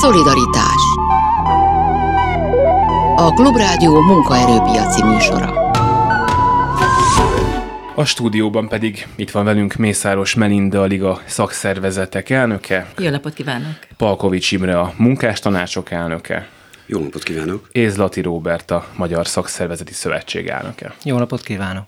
[0.00, 0.82] Szolidaritás
[3.16, 5.60] A Klubrádió munkaerőpiaci műsora
[8.00, 12.86] a stúdióban pedig itt van velünk Mészáros Melinda, a Liga szakszervezetek elnöke.
[12.98, 13.78] Jó napot kívánok!
[13.96, 16.48] Palkovics Imre, a munkástanácsok elnöke.
[16.92, 17.68] Jó napot kívánok!
[17.72, 20.94] És Zlati Róbert, a Magyar Szakszervezeti Szövetség elnöke.
[21.04, 21.84] Jó napot kívánok!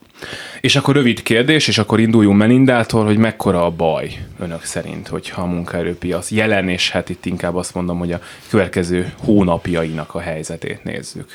[0.60, 5.42] És akkor rövid kérdés, és akkor induljunk Melindától, hogy mekkora a baj önök szerint, hogyha
[5.42, 10.84] a munkaerőpiac jelen, és hát itt inkább azt mondom, hogy a következő hónapjainak a helyzetét
[10.84, 11.30] nézzük.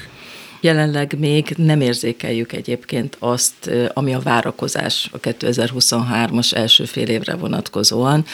[0.61, 8.25] Jelenleg még nem érzékeljük egyébként azt, ami a várakozás a 2023-as első fél évre vonatkozóan.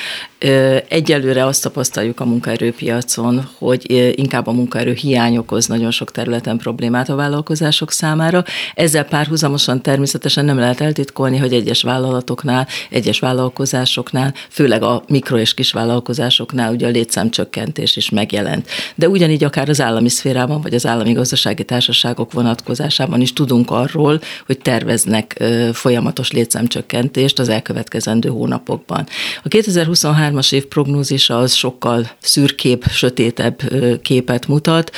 [0.87, 7.09] Egyelőre azt tapasztaljuk a munkaerőpiacon, hogy inkább a munkaerő hiány okoz nagyon sok területen problémát
[7.09, 8.43] a vállalkozások számára.
[8.73, 15.53] Ezzel párhuzamosan természetesen nem lehet eltitkolni, hogy egyes vállalatoknál, egyes vállalkozásoknál, főleg a mikro és
[15.53, 18.67] kis vállalkozásoknál ugye a létszámcsökkentés is megjelent.
[18.95, 23.71] De ugyanígy akár az állami szférában, vagy az állami gazdasági társaságok országok vonatkozásában is tudunk
[23.71, 29.07] arról, hogy terveznek folyamatos létszámcsökkentést az elkövetkezendő hónapokban.
[29.43, 33.61] A 2023-as év prognózisa az sokkal szürkébb, sötétebb
[34.01, 34.91] képet mutat.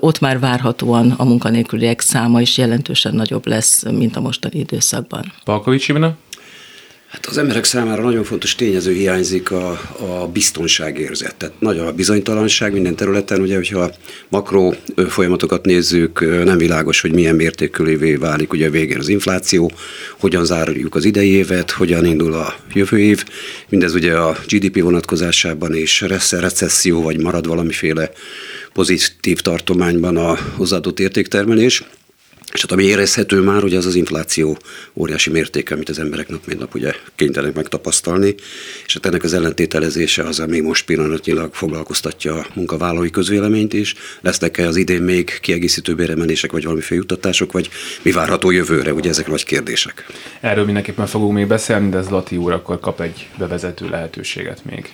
[0.00, 5.32] Ott már várhatóan a munkanélküliek száma is jelentősen nagyobb lesz, mint a mostani időszakban.
[5.44, 6.16] Palkovics Ivana?
[7.12, 11.34] Hát az emberek számára nagyon fontos tényező hiányzik a, a biztonságérzet.
[11.34, 13.90] Tehát nagy a bizonytalanság minden területen, ugye, hogyha
[14.28, 14.72] makro
[15.08, 19.72] folyamatokat nézzük, nem világos, hogy milyen mértékülévé válik ugye végén az infláció,
[20.18, 23.24] hogyan zárjuk az idei évet, hogyan indul a jövő év.
[23.68, 28.10] Mindez ugye a GDP vonatkozásában lesz recesszió, vagy marad valamiféle
[28.72, 31.82] pozitív tartományban a hozzáadott értéktermelés.
[32.52, 34.58] És hát ami érezhető már, hogy az az infláció
[34.94, 38.34] óriási mértéke, amit az emberek nap mint nap ugye kénytelenek megtapasztalni,
[38.86, 43.94] és hát ennek az ellentételezése az, ami most pillanatnyilag foglalkoztatja a munkavállalói közvéleményt is.
[44.20, 47.68] Lesznek-e az idén még kiegészítő béremelések, vagy valamiféle juttatások, vagy
[48.02, 50.06] mi várható jövőre, ugye ezek nagy kérdések.
[50.40, 54.92] Erről mindenképpen fogunk még beszélni, de Zlati úr akkor kap egy bevezető lehetőséget még.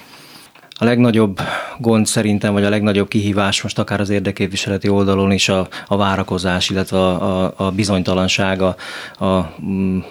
[0.80, 1.40] A legnagyobb
[1.78, 6.70] gond szerintem, vagy a legnagyobb kihívás most akár az érdeképviseleti oldalon is a, a várakozás,
[6.70, 8.76] illetve a, a, a bizonytalanság a,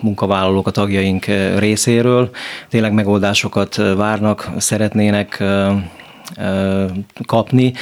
[0.01, 1.25] munkavállalók, a tagjaink
[1.57, 2.29] részéről.
[2.69, 5.43] Tényleg megoldásokat várnak, szeretnének
[7.25, 7.73] kapni,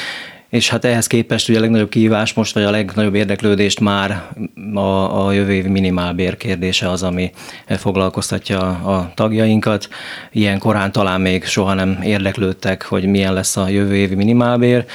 [0.56, 4.32] és hát ehhez képest ugye a legnagyobb kihívás most, vagy a legnagyobb érdeklődést már
[4.74, 7.32] a, a jövő évi minimálbér kérdése az, ami
[7.68, 9.88] foglalkoztatja a tagjainkat.
[10.32, 14.86] Ilyen korán talán még soha nem érdeklődtek, hogy milyen lesz a jövő évi minimálbér,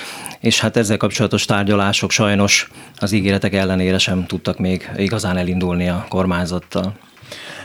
[0.40, 6.06] és hát ezzel kapcsolatos tárgyalások sajnos az ígéretek ellenére sem tudtak még igazán elindulni a
[6.08, 6.92] kormányzattal.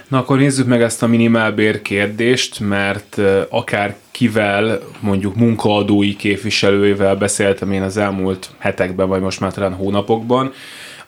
[0.08, 7.72] Na akkor nézzük meg ezt a minimálbér kérdést, mert akár kivel, mondjuk munkaadói képviselőivel beszéltem
[7.72, 10.54] én az elmúlt hetekben, vagy most már talán hónapokban,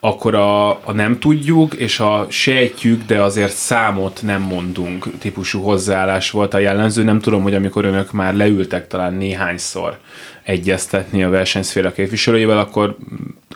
[0.00, 6.30] akkor a, a nem tudjuk, és a sejtjük, de azért számot nem mondunk típusú hozzáállás
[6.30, 7.02] volt a jellemző.
[7.02, 9.98] Nem tudom, hogy amikor önök már leültek talán néhányszor
[10.42, 12.96] egyeztetni a versenyszféra képviselőivel, akkor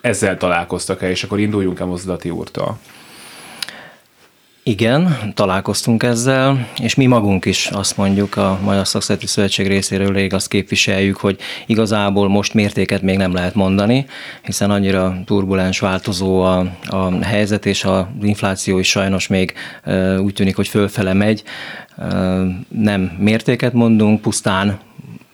[0.00, 2.78] ezzel találkoztak-e, és akkor induljunk el Mozdulati úrtól.
[4.64, 10.34] Igen, találkoztunk ezzel, és mi magunk is azt mondjuk a Magyar Szakszereti Szövetség részéről rég
[10.34, 14.06] azt képviseljük, hogy igazából most mértéket még nem lehet mondani,
[14.42, 19.52] hiszen annyira turbulens, változó a, a helyzet, és az infláció is sajnos még
[20.18, 21.42] úgy tűnik, hogy fölfele megy.
[22.68, 24.78] Nem mértéket mondunk, pusztán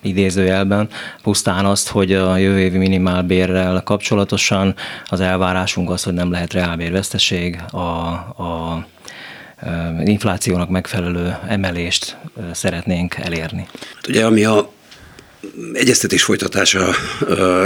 [0.02, 0.88] idézőjelben,
[1.22, 4.74] pusztán azt, hogy a jövő évi minimálbérrel kapcsolatosan
[5.06, 8.86] az elvárásunk az, hogy nem lehet reálbérveszteség, a, a
[10.04, 12.16] inflációnak megfelelő emelést
[12.52, 13.66] szeretnénk elérni.
[13.94, 14.72] Hát ugye ami a
[15.72, 16.94] egyeztetés folytatása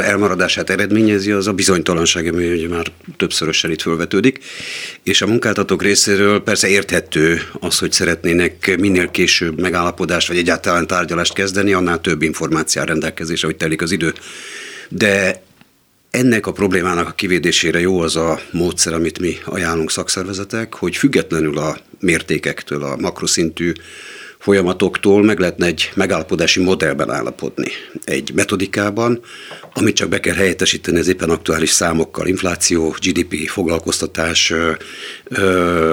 [0.02, 2.86] elmaradását eredményezi, az a bizonytalanság, ami ugye már
[3.16, 4.38] többszörösen itt fölvetődik,
[5.02, 11.34] és a munkáltatók részéről persze érthető az, hogy szeretnének minél később megállapodást, vagy egyáltalán tárgyalást
[11.34, 14.14] kezdeni, annál több információ rendelkezésre, hogy telik az idő.
[14.88, 15.42] De
[16.12, 21.58] ennek a problémának a kivédésére jó az a módszer, amit mi ajánlunk szakszervezetek, hogy függetlenül
[21.58, 23.72] a mértékektől, a makroszintű
[24.38, 27.68] folyamatoktól meg lehetne egy megállapodási modellben állapodni.
[28.04, 29.20] Egy metodikában,
[29.74, 34.50] amit csak be kell helyettesíteni az éppen aktuális számokkal, infláció, GDP, foglalkoztatás,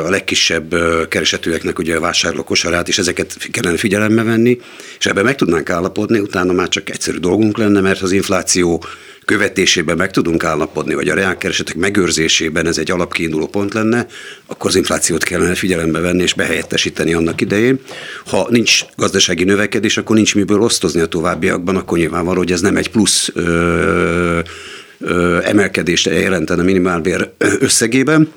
[0.06, 0.76] a legkisebb
[1.08, 4.60] keresetőeknek ugye a vásárló kosarát, és ezeket kellene figyelembe venni,
[5.00, 8.84] és ebben meg tudnánk állapodni, utána már csak egyszerű dolgunk lenne, mert az infláció
[9.30, 14.08] követésében meg tudunk állapodni, vagy a reálkeresetek megőrzésében ez egy alapkiinduló pont lenne,
[14.46, 17.80] akkor az inflációt kellene figyelembe venni és behelyettesíteni annak idején.
[18.26, 22.78] Ha nincs gazdasági növekedés, akkor nincs miből osztozni a továbbiakban, akkor nyilvánvaló, hogy ez nem
[22.78, 24.40] egy plusz ö,
[25.00, 27.30] ö, emelkedést jelentene minimálbér
[27.60, 28.32] összegében.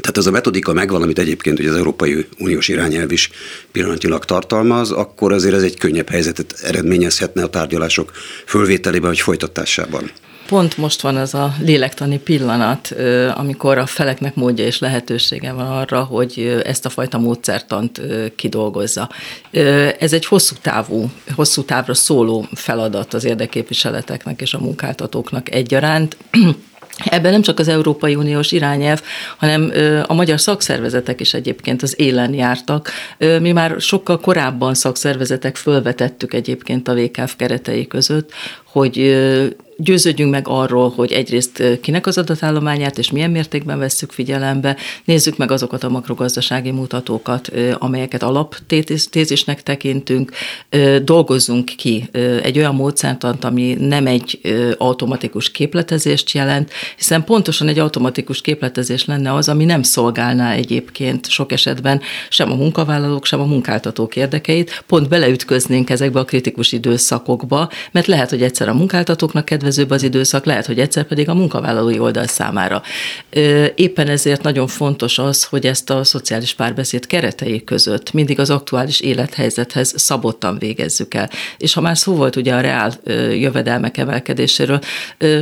[0.00, 3.30] Tehát ez a metodika megvan, amit egyébként ugye az Európai Uniós irányelv is
[3.72, 8.12] pillanatilag tartalmaz, akkor azért ez egy könnyebb helyzetet eredményezhetne a tárgyalások
[8.46, 10.10] fölvételében vagy folytatásában.
[10.50, 12.94] Pont most van az a lélektani pillanat,
[13.34, 18.00] amikor a feleknek módja és lehetősége van arra, hogy ezt a fajta módszertant
[18.36, 19.10] kidolgozza.
[19.98, 26.16] Ez egy hosszú távú, hosszú távra szóló feladat az érdeképviseleteknek és a munkáltatóknak egyaránt.
[27.04, 29.02] Ebben nem csak az Európai Uniós irányelv,
[29.36, 29.72] hanem
[30.06, 32.90] a magyar szakszervezetek is egyébként az élen jártak.
[33.40, 38.32] Mi már sokkal korábban szakszervezetek fölvetettük egyébként a VKF keretei között,
[38.72, 39.14] hogy
[39.82, 45.50] győződjünk meg arról, hogy egyrészt kinek az adatállományát és milyen mértékben vesszük figyelembe, nézzük meg
[45.50, 50.30] azokat a makrogazdasági mutatókat, amelyeket alaptézisnek tekintünk,
[51.02, 52.08] dolgozzunk ki
[52.42, 54.40] egy olyan módszertant, ami nem egy
[54.78, 61.52] automatikus képletezést jelent, hiszen pontosan egy automatikus képletezés lenne az, ami nem szolgálná egyébként sok
[61.52, 68.06] esetben sem a munkavállalók, sem a munkáltatók érdekeit, pont beleütköznénk ezekbe a kritikus időszakokba, mert
[68.06, 71.98] lehet, hogy egyszer a munkáltatóknak kedve kedvezőbb az időszak, lehet, hogy egyszer pedig a munkavállalói
[71.98, 72.82] oldal számára.
[73.74, 79.00] Éppen ezért nagyon fontos az, hogy ezt a szociális párbeszéd keretei között mindig az aktuális
[79.00, 81.30] élethelyzethez szabottan végezzük el.
[81.58, 82.92] És ha már szó volt ugye a reál
[83.32, 84.80] jövedelmek emelkedéséről,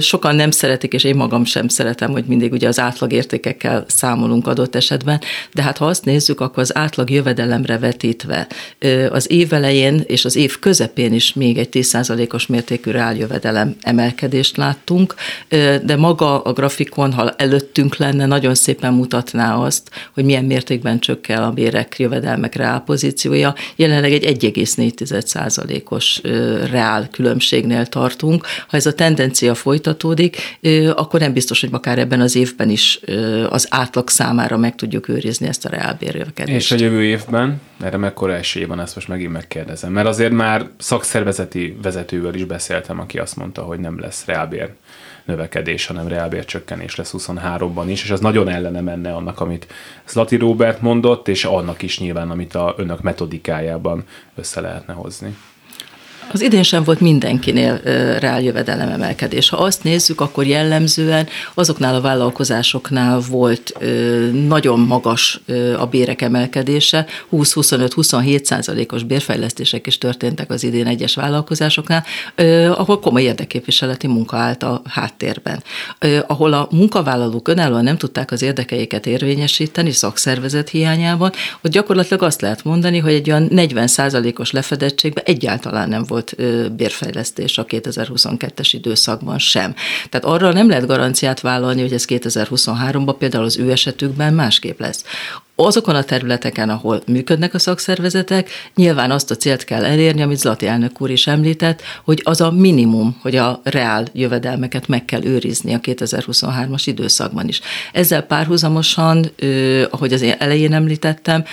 [0.00, 4.74] sokan nem szeretik, és én magam sem szeretem, hogy mindig ugye az átlagértékekkel számolunk adott
[4.74, 5.20] esetben,
[5.52, 8.46] de hát ha azt nézzük, akkor az átlag jövedelemre vetítve
[9.10, 14.56] az év elején és az év közepén is még egy 10%-os mértékű jövedelem emelkedés emelkedést
[14.56, 15.14] láttunk,
[15.84, 21.42] de maga a grafikon, ha előttünk lenne, nagyon szépen mutatná azt, hogy milyen mértékben csökken
[21.42, 23.54] a bérek, jövedelmek reál pozíciója.
[23.76, 26.20] Jelenleg egy 1,4%-os
[26.70, 28.46] reál különbségnél tartunk.
[28.68, 30.58] Ha ez a tendencia folytatódik,
[30.94, 33.00] akkor nem biztos, hogy akár ebben az évben is
[33.48, 36.72] az átlag számára meg tudjuk őrizni ezt a reál bérjövekedést.
[36.72, 37.60] És a jövő évben?
[37.80, 39.92] Erre mekkora esély van, ezt most megint megkérdezem.
[39.92, 44.74] Mert azért már szakszervezeti vezetővel is beszéltem, aki azt mondta, hogy nem lesz reálbér
[45.24, 49.66] növekedés, hanem reálbér csökkenés lesz 23-ban is, és az nagyon ellene menne annak, amit
[50.06, 54.04] Zlati Robert mondott, és annak is nyilván, amit a önök metodikájában
[54.34, 55.36] össze lehetne hozni.
[56.32, 57.80] Az idén sem volt mindenkinél
[58.18, 59.48] reál jövedelem emelkedés.
[59.48, 63.72] Ha azt nézzük, akkor jellemzően azoknál a vállalkozásoknál volt
[64.46, 65.40] nagyon magas
[65.78, 72.04] a bérek emelkedése, 20-25-27 százalékos bérfejlesztések is történtek az idén egyes vállalkozásoknál,
[72.76, 75.62] ahol komoly érdeképviseleti munka állt a háttérben.
[76.26, 81.32] Ahol a munkavállalók önállóan nem tudták az érdekeiket érvényesíteni szakszervezet hiányában,
[81.62, 86.72] ott gyakorlatilag azt lehet mondani, hogy egy olyan 40 százalékos lefedettségben egyáltalán nem volt volt
[86.72, 89.74] bérfejlesztés a 2022-es időszakban sem.
[90.08, 95.04] Tehát arra nem lehet garanciát vállalni, hogy ez 2023-ban például az ő esetükben másképp lesz
[95.66, 100.66] azokon a területeken, ahol működnek a szakszervezetek, nyilván azt a célt kell elérni, amit Zlati
[100.66, 105.74] elnök úr is említett, hogy az a minimum, hogy a reál jövedelmeket meg kell őrizni
[105.74, 107.60] a 2023-as időszakban is.
[107.92, 109.30] Ezzel párhuzamosan,
[109.90, 111.44] ahogy az én elején említettem,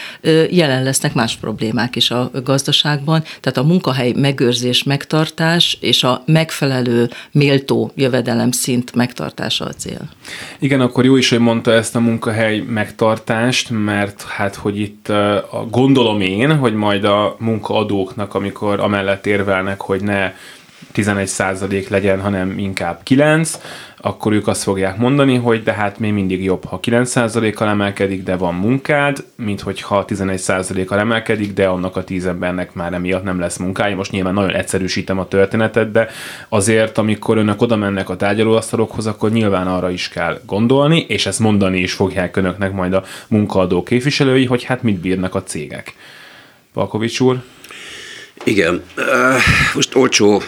[0.50, 7.10] jelen lesznek más problémák is a gazdaságban, tehát a munkahely megőrzés, megtartás és a megfelelő
[7.32, 10.10] méltó jövedelem szint megtartása a cél.
[10.60, 15.12] Igen, akkor jó is, hogy mondta ezt a munkahely megtartást, mert mert hát, hogy itt
[15.70, 20.34] gondolom én, hogy majd a munkaadóknak, amikor amellett érvelnek, hogy ne
[20.96, 23.60] 11 százalék legyen, hanem inkább 9,
[23.98, 28.36] akkor ők azt fogják mondani, hogy de hát még mindig jobb, ha 9%-kal emelkedik, de
[28.36, 33.58] van munkád, mint hogyha 11%-kal emelkedik, de annak a 10 embernek már emiatt nem lesz
[33.58, 33.96] munkája.
[33.96, 36.08] Most nyilván nagyon egyszerűsítem a történetet, de
[36.50, 41.40] azért, amikor önök oda mennek a tárgyalóasztalokhoz, akkor nyilván arra is kell gondolni, és ezt
[41.40, 45.96] mondani is fogják önöknek majd a munkaadó képviselői, hogy hát mit bírnak a cégek.
[46.74, 47.42] Palkovics úr?
[48.44, 48.82] Igen,
[49.74, 50.44] most olcsó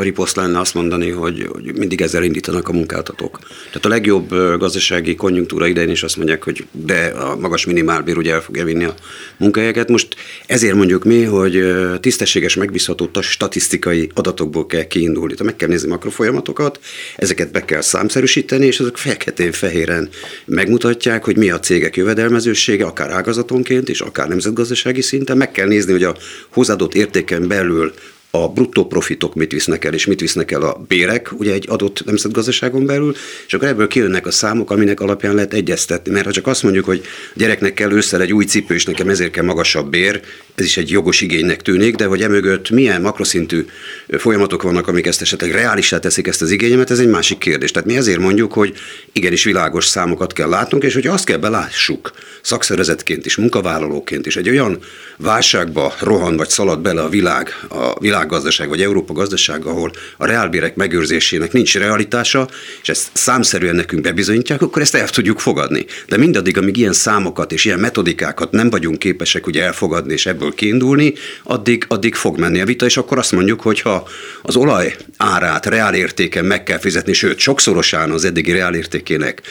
[0.00, 3.38] riposzt lenne azt mondani, hogy, hogy mindig ezzel indítanak a munkáltatók.
[3.66, 4.28] Tehát a legjobb
[4.58, 8.84] gazdasági konjunktúra idején is azt mondják, hogy de a magas minimálbír ugye el fogja vinni
[8.84, 8.94] a
[9.36, 9.88] munkahelyeket.
[9.88, 10.16] Most
[10.46, 15.32] ezért mondjuk mi, hogy tisztességes, megbízható statisztikai adatokból kell kiindulni.
[15.32, 16.80] Tehát meg kell nézni makrofolyamatokat,
[17.16, 20.08] ezeket be kell számszerűsíteni, és azok feketén-fehéren
[20.44, 25.36] megmutatják, hogy mi a cégek jövedelmezősége, akár ágazatonként és akár nemzetgazdasági szinten.
[25.36, 26.16] Meg kell nézni, hogy a
[26.48, 27.92] hozzáadott értéken belül
[28.34, 32.04] a bruttó profitok mit visznek el, és mit visznek el a bérek, ugye egy adott
[32.04, 33.14] nemzetgazdaságon belül,
[33.46, 36.12] és akkor ebből kijönnek a számok, aminek alapján lehet egyeztetni.
[36.12, 37.02] Mert ha csak azt mondjuk, hogy
[37.34, 40.20] gyereknek kell ősszel egy új cipő, és nekem ezért kell magasabb bér,
[40.54, 43.66] ez is egy jogos igénynek tűnik, de hogy emögött milyen makroszintű
[44.08, 47.70] folyamatok vannak, amik ezt esetleg reálisá teszik ezt az igényemet, ez egy másik kérdés.
[47.70, 48.74] Tehát mi ezért mondjuk, hogy
[49.12, 54.48] igenis világos számokat kell látnunk, és hogy azt kell belássuk szakszervezetként is, munkavállalóként is, egy
[54.48, 54.78] olyan
[55.16, 60.76] válságba rohan vagy szalad bele a világ, a világgazdaság vagy Európa gazdaság, ahol a reálbérek
[60.76, 62.48] megőrzésének nincs realitása,
[62.82, 65.86] és ezt számszerűen nekünk bebizonyítják, akkor ezt el tudjuk fogadni.
[66.08, 70.43] De mindaddig, amíg ilyen számokat és ilyen metodikákat nem vagyunk képesek ugye elfogadni és ebből
[70.50, 74.08] kiindulni, addig, addig fog menni a vita, és akkor azt mondjuk, hogy ha
[74.42, 79.42] az olaj árát reál értéken meg kell fizetni, sőt, sokszorosán az eddigi reál értékének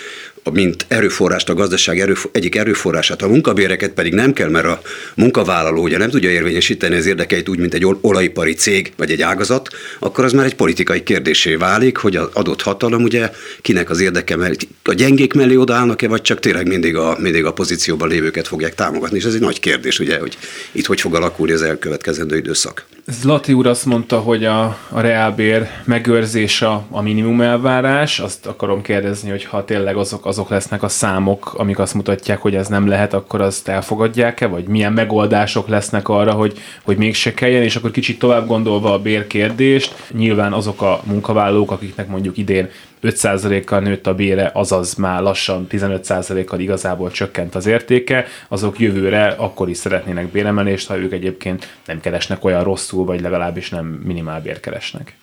[0.52, 4.82] mint erőforrást, a gazdaság erő, egyik erőforrását, a munkabéreket pedig nem kell, mert a
[5.16, 9.70] munkavállaló ugye nem tudja érvényesíteni az érdekeit úgy, mint egy olajipari cég vagy egy ágazat,
[10.00, 13.32] akkor az már egy politikai kérdésé válik, hogy az adott hatalom ugye
[13.62, 17.54] kinek az érdeke, mert a gyengék mellé odaállnak-e, vagy csak tényleg mindig a, mindig a
[17.54, 20.38] pozícióban lévőket fogják támogatni, és ez egy nagy kérdés, ugye, hogy
[20.72, 22.86] itt hogy fog alakulni az elkövetkezendő időszak.
[23.08, 29.30] Zlati úr azt mondta, hogy a, a reálbér megőrzése a minimum elvárás, azt akarom kérdezni,
[29.30, 33.14] hogy ha tényleg azok azok lesznek a számok, amik azt mutatják, hogy ez nem lehet,
[33.14, 38.20] akkor azt elfogadják-e, vagy milyen megoldások lesznek arra, hogy, hogy mégse kelljen, és akkor kicsit
[38.20, 42.70] tovább gondolva a bérkérdést, nyilván azok a munkavállalók, akiknek mondjuk idén
[43.04, 49.70] 5%-kal nőtt a bére, azaz már lassan 15%-kal igazából csökkent az értéke, azok jövőre akkor
[49.70, 55.16] is szeretnének béremelést, ha ők egyébként nem keresnek olyan rosszul, vagy legalábbis nem minimálbér keresnek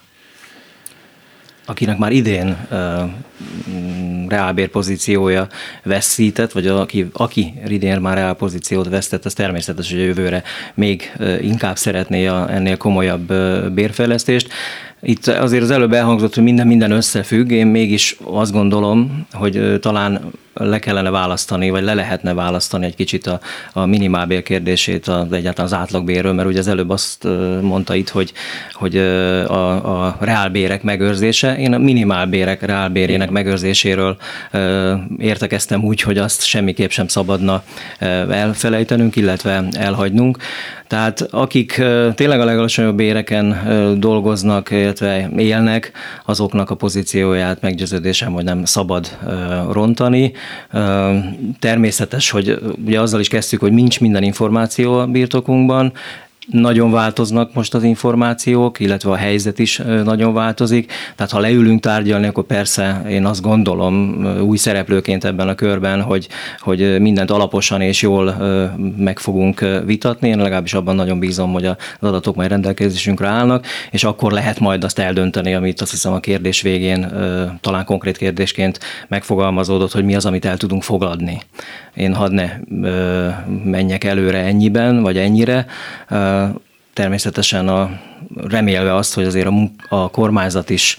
[1.71, 2.79] akinek már idén uh,
[4.29, 5.49] reálbér pozíciója
[5.83, 10.43] veszített, vagy aki, aki idén már reál pozíciót vesztett, az természetes, hogy a jövőre
[10.75, 13.33] még inkább szeretné a, ennél komolyabb
[13.73, 14.53] bérfejlesztést.
[15.03, 20.33] Itt azért az előbb elhangzott, hogy minden minden összefügg, én mégis azt gondolom, hogy talán
[20.55, 23.41] le kellene választani, vagy le lehetne választani egy kicsit a,
[23.73, 27.25] a minimálbér kérdését az egyáltalán az átlagbérről, mert ugye az előbb azt
[27.61, 28.33] mondta itt, hogy,
[28.73, 34.17] hogy a, a reálbérek megőrzése, én a minimálbérek reálbérének megőrzéséről
[35.19, 37.63] értekeztem úgy, hogy azt semmiképp sem szabadna
[38.29, 40.39] elfelejtenünk, illetve elhagynunk.
[40.91, 41.83] Tehát akik
[42.15, 43.57] tényleg a legalacsonyabb béreken
[43.99, 45.93] dolgoznak, illetve élnek,
[46.25, 49.19] azoknak a pozícióját meggyőződésem, hogy nem szabad
[49.71, 50.33] rontani.
[51.59, 55.93] Természetes, hogy ugye azzal is kezdtük, hogy nincs minden információ a birtokunkban,
[56.51, 60.93] nagyon változnak most az információk, illetve a helyzet is nagyon változik.
[61.17, 66.29] Tehát ha leülünk tárgyalni, akkor persze én azt gondolom új szereplőként ebben a körben, hogy,
[66.59, 68.37] hogy mindent alaposan és jól
[68.97, 70.29] meg fogunk vitatni.
[70.29, 74.85] Én legalábbis abban nagyon bízom, hogy az adatok majd rendelkezésünkre állnak, és akkor lehet majd
[74.85, 77.13] azt eldönteni, amit azt hiszem a kérdés végén
[77.61, 81.41] talán konkrét kérdésként megfogalmazódott, hogy mi az, amit el tudunk fogadni.
[81.95, 82.51] Én hadd ne
[83.65, 85.67] menjek előre ennyiben, vagy ennyire,
[86.93, 87.91] természetesen a,
[88.49, 90.97] remélve azt, hogy azért a, a kormányzat is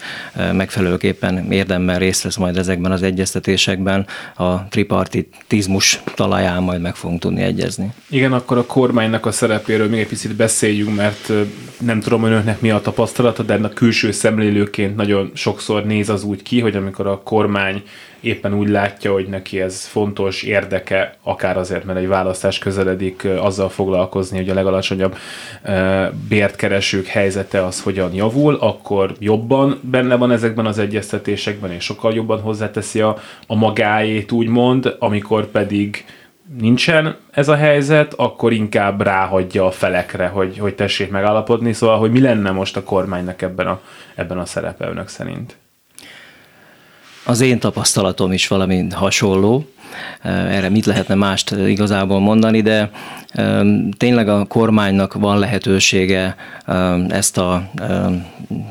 [0.52, 4.06] megfelelőképpen érdemben részt vesz majd ezekben az egyeztetésekben,
[4.36, 7.92] a tripartitizmus talaján majd meg fogunk tudni egyezni.
[8.08, 11.32] Igen, akkor a kormánynak a szerepéről még egy picit beszéljünk, mert
[11.80, 16.42] nem tudom önöknek mi a tapasztalata, de a külső szemlélőként nagyon sokszor néz az úgy
[16.42, 17.82] ki, hogy amikor a kormány
[18.22, 23.68] éppen úgy látja, hogy neki ez fontos érdeke, akár azért, mert egy választás közeledik, azzal
[23.68, 25.16] foglalkozni, hogy a legalacsonyabb
[26.28, 32.14] bért keresők helyzete az hogyan javul, akkor jobban benne van ezekben az egyeztetésekben, és sokkal
[32.14, 36.04] jobban hozzáteszi a, a magáét, úgymond, amikor pedig
[36.58, 41.72] nincsen ez a helyzet, akkor inkább ráhagyja a felekre, hogy, hogy tessék megállapodni.
[41.72, 43.80] Szóval, hogy mi lenne most a kormánynak ebben a,
[44.14, 45.56] ebben a szerepe önök szerint?
[47.24, 49.64] Az én tapasztalatom is valami hasonló.
[50.22, 52.90] Erre mit lehetne mást igazából mondani, de
[53.96, 56.36] tényleg a kormánynak van lehetősége
[57.08, 57.70] ezt a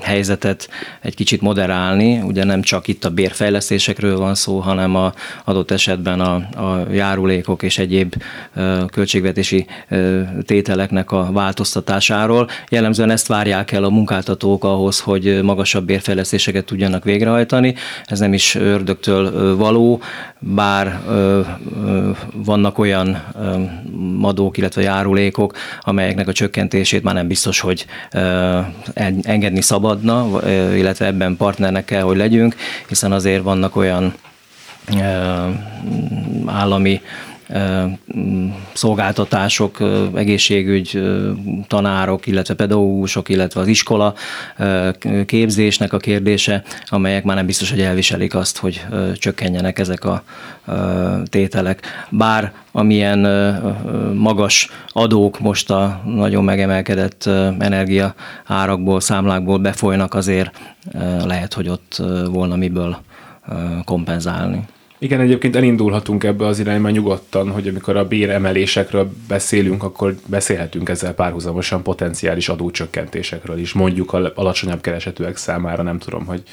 [0.02, 0.70] helyzetet
[1.02, 2.22] egy kicsit moderálni.
[2.22, 5.14] Ugye nem csak itt a bérfejlesztésekről van szó, hanem a
[5.46, 8.16] adott esetben a, a járulékok és egyéb
[8.92, 9.66] költségvetési
[10.46, 12.50] tételeknek a változtatásáról.
[12.70, 17.76] Jellemzően ezt várják el a munkáltatók ahhoz, hogy magasabb bérfejlesztéseket tudjanak végrehajtani.
[18.06, 20.02] Ez nem is ördögtől való,
[20.40, 21.02] bár
[22.34, 23.24] vannak olyan
[24.22, 27.86] adók, illetve járulékok, amelyeknek a csökkentését már nem biztos, hogy
[29.22, 30.28] engedni szabadna,
[30.76, 32.56] illetve ebben partnernek kell, hogy legyünk,
[32.88, 34.14] hiszen azért vannak olyan
[36.46, 37.02] állami
[38.74, 39.78] szolgáltatások,
[40.16, 41.02] egészségügy,
[41.68, 44.14] tanárok, illetve pedagógusok, illetve az iskola
[45.26, 50.24] képzésnek a kérdése, amelyek már nem biztos, hogy elviselik azt, hogy csökkenjenek ezek a
[51.26, 51.82] tételek.
[52.10, 53.20] Bár amilyen
[54.16, 57.26] magas adók most a nagyon megemelkedett
[57.60, 58.14] energia
[58.46, 60.60] árakból, számlákból befolynak, azért
[61.26, 62.98] lehet, hogy ott volna miből
[63.86, 64.62] kompenzálni.
[65.04, 71.14] Igen, egyébként elindulhatunk ebbe az irányba nyugodtan, hogy amikor a béremelésekről beszélünk, akkor beszélhetünk ezzel
[71.14, 76.44] párhuzamosan potenciális adócsökkentésekről is, mondjuk a alacsonyabb keresetűek számára, nem tudom, hogy,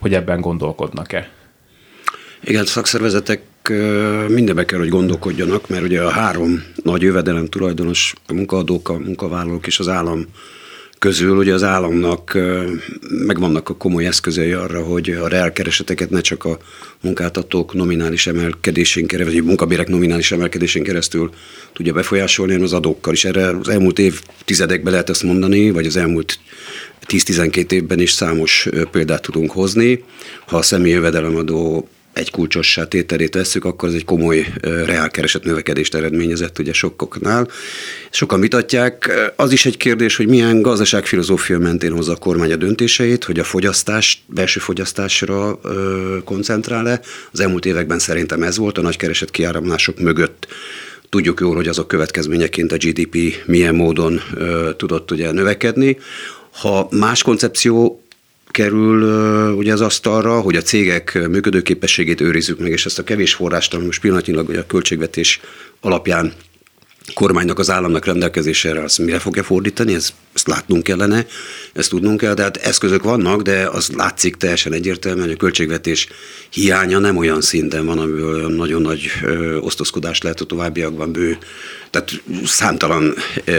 [0.00, 1.30] hogy ebben gondolkodnak-e.
[2.40, 3.42] Igen, szakszervezetek
[4.28, 9.66] mindenbe kell, hogy gondolkodjanak, mert ugye a három nagy jövedelem tulajdonos, a munkaadók, a munkavállalók
[9.66, 10.26] és az állam
[11.02, 12.38] közül ugye az államnak
[13.08, 16.58] megvannak a komoly eszközei arra, hogy a reálkereseteket ne csak a
[17.00, 21.30] munkáltatók nominális emelkedésén keresztül, vagy munkabérek nominális emelkedésén keresztül
[21.72, 23.24] tudja befolyásolni, hanem az adókkal is.
[23.24, 26.38] Erre az elmúlt évtizedekben lehet ezt mondani, vagy az elmúlt
[27.06, 30.04] 10-12 évben is számos példát tudunk hozni.
[30.46, 36.58] Ha a személyi jövedelemadó egy kulcsossá tételét veszük, akkor ez egy komoly reálkereset növekedést eredményezett
[36.58, 37.48] ugye sokoknál.
[38.10, 39.10] Sokan vitatják.
[39.36, 43.44] Az is egy kérdés, hogy milyen gazdaságfilozófia mentén hozza a kormány a döntéseit, hogy a
[43.44, 45.60] fogyasztás, belső fogyasztásra
[46.24, 47.00] koncentrál-e.
[47.32, 50.46] Az elmúlt években szerintem ez volt, a nagy kereset kiáramlások mögött
[51.08, 53.16] tudjuk jól, hogy azok következményeként a GDP
[53.46, 55.98] milyen módon ö, tudott ugye növekedni.
[56.50, 58.02] Ha más koncepció
[58.52, 59.02] kerül
[59.52, 63.84] ugye az asztalra, hogy a cégek működőképességét őrizzük meg, és ezt a kevés forrást, ami
[63.84, 65.40] most pillanatnyilag ugye a költségvetés
[65.80, 66.32] alapján
[67.14, 71.26] kormánynak, az államnak rendelkezésére azt mire fogja fordítani, ez, ezt látnunk kellene,
[71.72, 76.08] ezt tudnunk kell, de hát eszközök vannak, de az látszik teljesen egyértelműen, hogy a költségvetés
[76.50, 81.38] hiánya nem olyan szinten van, amiből nagyon nagy ö, osztozkodás lehet a továbbiakban bő
[81.92, 83.52] tehát számtalan e,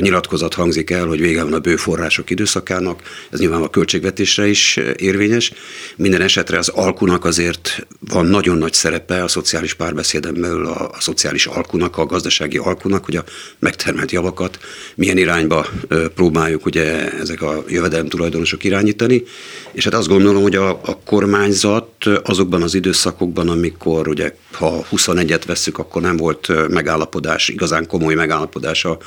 [0.00, 4.76] nyilatkozat hangzik el, hogy vége van a bő források időszakának, ez nyilván a költségvetésre is
[4.96, 5.52] érvényes.
[5.96, 11.00] Minden esetre az alkunak azért van nagyon nagy szerepe a szociális párbeszéden belül a, a
[11.00, 13.24] szociális alkunak, a gazdasági alkunak, hogy a
[13.58, 14.58] megtermelt javakat
[14.94, 19.22] milyen irányba e, próbáljuk ugye ezek a jövedelem tulajdonosok irányítani.
[19.72, 25.42] És hát azt gondolom, hogy a, a kormányzat azokban az időszakokban, amikor ugye ha 21-et
[25.46, 28.98] veszük, akkor nem volt megállapodás igazán komoly megállapodás a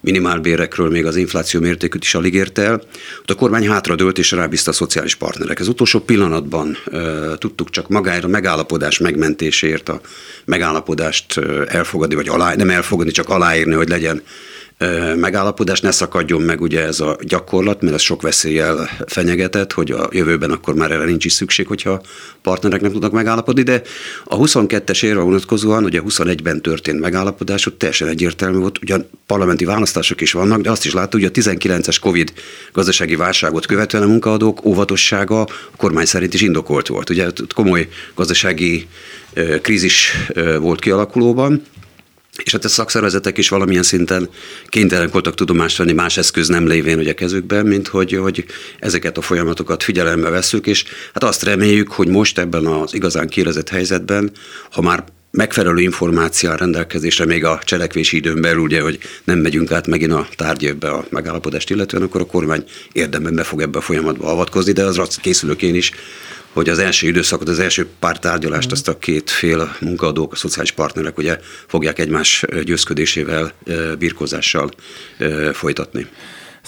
[0.00, 2.82] minimálbérekről még az infláció mértékűt is alig érte el.
[3.20, 5.60] Ott a kormány hátradőlt és rábízta a szociális partnerek.
[5.60, 6.98] Ez utolsó pillanatban e,
[7.38, 10.00] tudtuk csak magára megállapodás megmentésért a
[10.44, 14.22] megállapodást elfogadni, vagy alá, nem elfogadni, csak aláírni, hogy legyen
[15.16, 20.08] megállapodás, ne szakadjon meg ugye ez a gyakorlat, mert ez sok veszéllyel fenyegetett, hogy a
[20.12, 22.02] jövőben akkor már erre nincs is szükség, hogyha
[22.42, 23.82] partnerek nem tudnak megállapodni, de
[24.24, 30.20] a 22-es évre vonatkozóan, ugye 21-ben történt megállapodás, ott teljesen egyértelmű volt, ugyan parlamenti választások
[30.20, 32.32] is vannak, de azt is láttuk, hogy a 19-es Covid
[32.72, 37.10] gazdasági válságot követően a munkaadók óvatossága a kormány szerint is indokolt volt.
[37.10, 38.86] Ugye komoly gazdasági
[39.62, 40.12] krízis
[40.60, 41.62] volt kialakulóban,
[42.44, 44.28] és hát a szakszervezetek is valamilyen szinten
[44.68, 48.44] kénytelenek voltak tudomást venni más eszköz nem lévén ugye kezükben, mint hogy, hogy
[48.78, 53.68] ezeket a folyamatokat figyelembe veszük, és hát azt reméljük, hogy most ebben az igazán kérezett
[53.68, 54.30] helyzetben,
[54.70, 59.86] ha már megfelelő információ rendelkezésre még a cselekvési időn belül, ugye, hogy nem megyünk át
[59.86, 64.30] megint a tárgyévbe a megállapodást illetően, akkor a kormány érdemben be fog ebbe a folyamatba
[64.30, 65.92] avatkozni, de az készülök én is,
[66.56, 70.70] hogy az első időszakot, az első pár tárgyalást azt a két fél munkaadók, a szociális
[70.70, 73.52] partnerek ugye fogják egymás győzködésével,
[73.98, 74.70] birkózással
[75.52, 76.06] folytatni.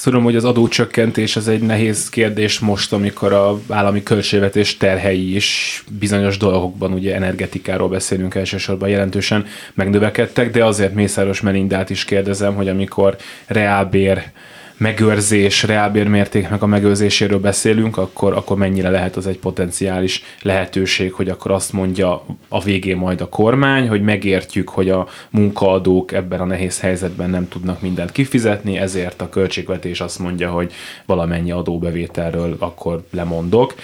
[0.03, 5.83] Tudom, hogy az adócsökkentés az egy nehéz kérdés most, amikor a állami költségvetés terhei is
[5.98, 12.68] bizonyos dolgokban, ugye energetikáról beszélünk elsősorban jelentősen megnövekedtek, de azért Mészáros Melindát is kérdezem, hogy
[12.68, 14.31] amikor reálbér
[14.79, 21.51] megőrzés, reálbérmértéknek a megőrzéséről beszélünk, akkor, akkor mennyire lehet az egy potenciális lehetőség, hogy akkor
[21.51, 26.81] azt mondja a végén majd a kormány, hogy megértjük, hogy a munkaadók ebben a nehéz
[26.81, 30.73] helyzetben nem tudnak mindent kifizetni, ezért a költségvetés azt mondja, hogy
[31.07, 33.75] valamennyi adóbevételről akkor lemondok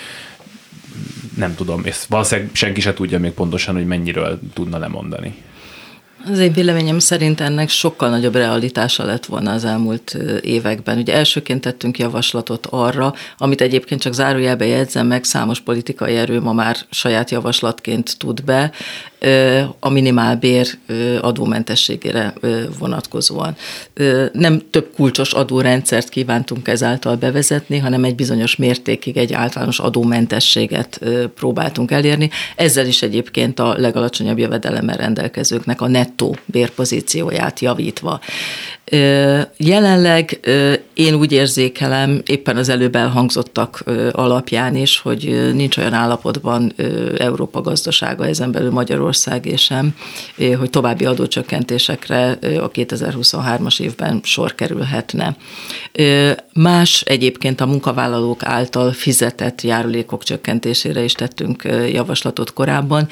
[1.37, 5.35] nem tudom, és valószínűleg senki se tudja még pontosan, hogy mennyiről tudna lemondani.
[6.31, 10.99] Az én véleményem szerint ennek sokkal nagyobb realitása lett volna az elmúlt években.
[10.99, 16.53] Ugye elsőként tettünk javaslatot arra, amit egyébként csak zárójelbe jegyzem meg, számos politikai erő ma
[16.53, 18.73] már saját javaslatként tud be,
[19.79, 20.79] a minimálbér
[21.21, 22.35] adómentességére
[22.79, 23.57] vonatkozóan.
[24.33, 31.01] Nem több kulcsos adórendszert kívántunk ezáltal bevezetni, hanem egy bizonyos mértékig egy általános adómentességet
[31.35, 32.31] próbáltunk elérni.
[32.57, 38.21] Ezzel is egyébként a legalacsonyabb jövedelemmel rendelkezőknek a nettó bérpozícióját javítva.
[39.57, 40.41] Jelenleg
[40.95, 46.73] én úgy érzékelem, éppen az előbb elhangzottak alapján is, hogy nincs olyan állapotban
[47.19, 49.95] Európa gazdasága, ezen belül Magyarország és sem,
[50.59, 55.37] hogy további adócsökkentésekre a 2023-as évben sor kerülhetne.
[56.53, 63.09] Más egyébként a munkavállalók által fizetett járulékok csökkentésére is tettünk javaslatot korábban,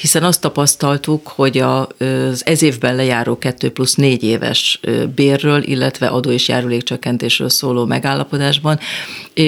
[0.00, 4.80] hiszen azt tapasztaltuk, hogy az ez évben lejáró 2 plusz 4 éves
[5.14, 8.78] bérről, illetve adó és járulékcsökkentésről szóló megállapodásban,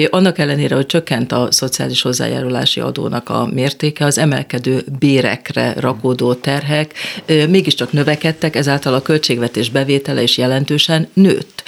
[0.09, 6.93] annak ellenére, hogy csökkent a szociális hozzájárulási adónak a mértéke, az emelkedő bérekre rakódó terhek
[7.25, 11.63] mégiscsak növekedtek, ezáltal a költségvetés bevétele is jelentősen nőtt.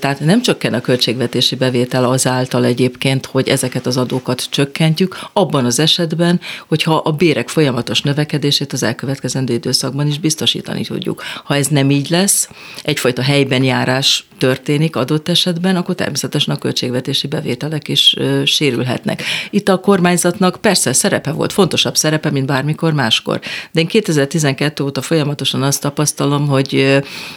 [0.00, 5.78] Tehát nem csökken a költségvetési bevétel azáltal egyébként, hogy ezeket az adókat csökkentjük, abban az
[5.78, 11.22] esetben, hogyha a bérek folyamatos növekedését az elkövetkezendő időszakban is biztosítani tudjuk.
[11.44, 12.48] Ha ez nem így lesz,
[12.82, 19.22] egyfajta helyben járás történik adott esetben, akkor természetesen a költségvetési bevételek is ö, sérülhetnek.
[19.50, 23.40] Itt a kormányzatnak persze szerepe volt, fontosabb szerepe, mint bármikor máskor.
[23.72, 26.72] De én 2012 óta folyamatosan azt tapasztalom, hogy,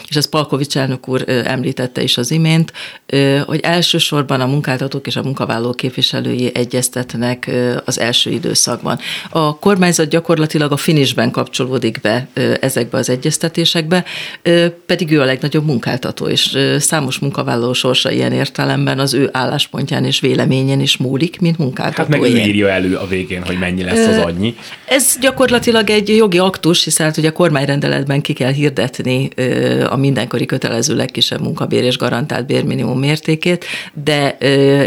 [0.08, 2.74] és ezt Palkovics elnök úr említette is az imént,
[3.46, 7.52] hogy elsősorban a munkáltatók és a munkavállalók képviselői egyeztetnek
[7.86, 9.00] az első időszakban.
[9.30, 12.28] A kormányzat gyakorlatilag a finisben kapcsolódik be
[12.60, 14.06] ezekbe az egyeztetésekbe,
[14.86, 20.20] pedig ő a legnagyobb munkáltató, és számos munkavállaló sorsa ilyen értelemben az ő álláspontján és
[20.20, 22.02] véleményén is múlik, mint munkáltató.
[22.02, 24.56] Hát meg ő írja elő a végén, hogy mennyi lesz az annyi.
[24.88, 29.30] Ez gyakorlatilag egy jogi aktus, hiszen hát ugye a kormányrendeletben ki kell hirdetni
[29.90, 33.66] a mindenkori kötelező legkisebb munkabér és garantált bérminimum mértékét,
[34.04, 34.38] de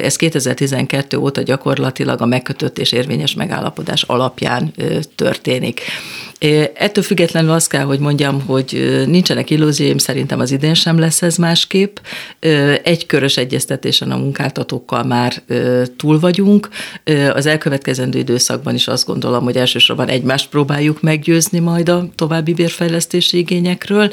[0.03, 4.73] ez 2012 óta gyakorlatilag a megkötött és érvényes megállapodás alapján
[5.15, 5.81] történik.
[6.75, 11.37] Ettől függetlenül azt kell, hogy mondjam, hogy nincsenek illúzióim, szerintem az idén sem lesz ez
[11.37, 11.97] másképp.
[12.83, 15.43] Egy körös egyeztetésen a munkáltatókkal már
[15.97, 16.69] túl vagyunk.
[17.35, 23.39] Az elkövetkezendő időszakban is azt gondolom, hogy elsősorban egymást próbáljuk meggyőzni majd a további bérfejlesztési
[23.39, 24.13] igényekről.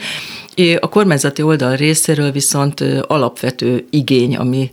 [0.80, 4.72] A kormányzati oldal részéről viszont alapvető igény, ami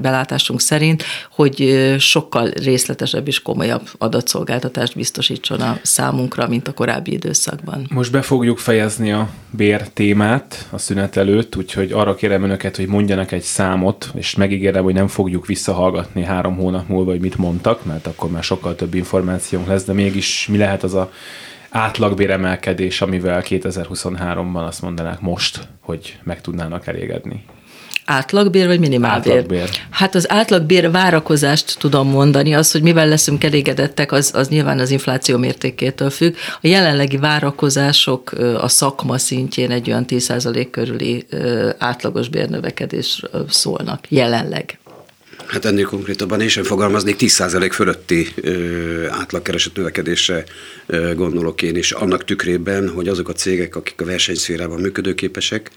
[0.00, 7.86] belátásunk szerint, hogy sokkal részletesebb és komolyabb adatszolgáltatást biztosítson a számunkra, mint a korábbi időszakban.
[7.90, 12.86] Most be fogjuk fejezni a bér témát a szünet előtt, úgyhogy arra kérem önöket, hogy
[12.86, 17.84] mondjanak egy számot, és megígérem, hogy nem fogjuk visszahallgatni három hónap múlva, hogy mit mondtak,
[17.84, 21.12] mert akkor már sokkal több információnk lesz, de mégis mi lehet az a
[21.70, 27.44] átlagbéremelkedés, amivel 2023-ban azt mondanák most, hogy meg tudnának elégedni?
[28.08, 29.32] Átlagbér vagy minimálbér?
[29.32, 29.70] Átlagbér.
[29.90, 34.90] Hát az átlagbér várakozást tudom mondani, az, hogy mivel leszünk elégedettek, az, az nyilván az
[34.90, 36.34] infláció mértékétől függ.
[36.60, 41.26] A jelenlegi várakozások a szakma szintjén egy olyan 10% körüli
[41.78, 44.78] átlagos bérnövekedés szólnak jelenleg.
[45.46, 50.44] Hát ennél konkrétabban én sem fogalmaznék, 10% fölötti ö, átlagkeresett növekedésre
[50.86, 55.70] ö, gondolok én is, annak tükrében, hogy azok a cégek, akik a versenyszférában működőképesek,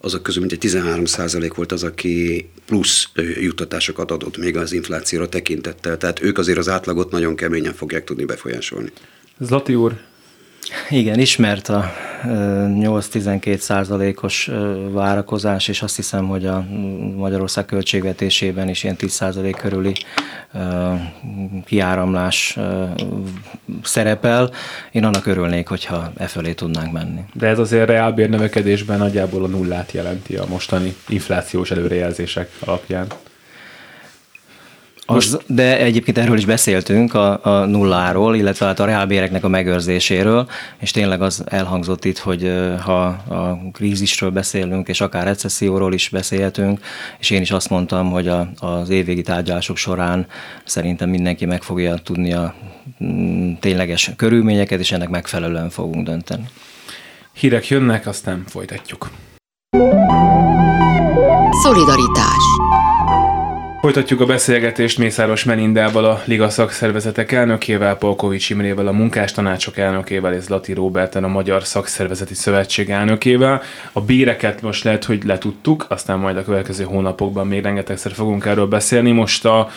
[0.00, 3.08] azok közül mintegy 13% volt az, aki plusz
[3.40, 5.96] juttatásokat adott még az inflációra tekintettel.
[5.96, 8.92] Tehát ők azért az átlagot nagyon keményen fogják tudni befolyásolni.
[9.38, 10.00] Zlati úr,
[10.90, 11.92] igen, ismert a
[12.24, 14.50] 8-12 százalékos
[14.90, 16.66] várakozás, és azt hiszem, hogy a
[17.16, 19.92] Magyarország költségvetésében is ilyen 10 százalék körüli
[21.64, 22.58] kiáramlás
[23.82, 24.50] szerepel.
[24.92, 27.20] Én annak örülnék, hogyha e fölé tudnánk menni.
[27.32, 33.06] De ez azért reálbérnövekedésben nagyjából a nullát jelenti a mostani inflációs előrejelzések alapján.
[35.10, 40.48] Az, de egyébként erről is beszéltünk a, a nulláról, illetve hát a reálbéreknek a megőrzéséről,
[40.78, 42.52] és tényleg az elhangzott itt, hogy
[42.84, 46.80] ha a krízisről beszélünk, és akár recesszióról is beszélhetünk,
[47.18, 50.26] és én is azt mondtam, hogy a, az évvégi tárgyalások során
[50.64, 52.54] szerintem mindenki meg fogja tudni a
[53.04, 56.44] mm, tényleges körülményeket, és ennek megfelelően fogunk dönteni.
[57.32, 59.10] Hírek jönnek, aztán folytatjuk.
[61.62, 62.44] Szolidaritás
[63.80, 70.48] Folytatjuk a beszélgetést Mészáros Melindával, a Liga szakszervezetek elnökével, Polkovics Imrével, a munkástanácsok elnökével és
[70.48, 73.62] Lati Roberten, a Magyar Szakszervezeti Szövetség elnökével.
[73.92, 78.66] A béreket most lehet, hogy letudtuk, aztán majd a következő hónapokban még rengetegszer fogunk erről
[78.66, 79.12] beszélni.
[79.12, 79.70] Most a,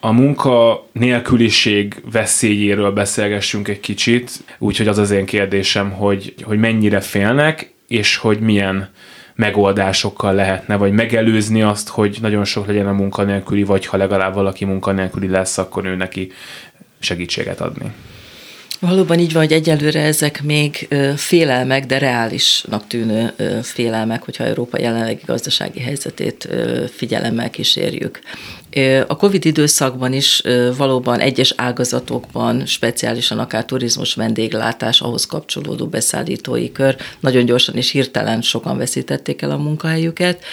[0.00, 7.00] A munka nélküliség veszélyéről beszélgessünk egy kicsit, úgyhogy az az én kérdésem, hogy, hogy mennyire
[7.00, 8.88] félnek, és hogy milyen
[9.38, 14.64] megoldásokkal lehetne, vagy megelőzni azt, hogy nagyon sok legyen a munkanélküli, vagy ha legalább valaki
[14.64, 16.32] munkanélküli lesz, akkor ő neki
[16.98, 17.92] segítséget adni.
[18.80, 25.22] Valóban így van, hogy egyelőre ezek még félelmek, de reálisnak tűnő félelmek, hogyha Európa jelenlegi
[25.26, 26.48] gazdasági helyzetét
[26.94, 28.20] figyelemmel kísérjük.
[29.06, 30.42] A COVID időszakban is
[30.76, 38.42] valóban egyes ágazatokban, speciálisan akár turizmus, vendéglátás, ahhoz kapcsolódó beszállítói kör, nagyon gyorsan és hirtelen
[38.42, 40.44] sokan veszítették el a munkahelyüket.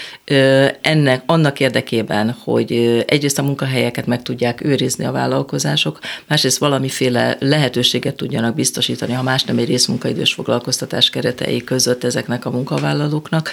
[0.81, 2.71] Ennek, annak érdekében, hogy
[3.07, 9.43] egyrészt a munkahelyeket meg tudják őrizni a vállalkozások, másrészt valamiféle lehetőséget tudjanak biztosítani, ha más
[9.43, 13.49] nem egy részmunkaidős foglalkoztatás keretei között ezeknek a munkavállalóknak,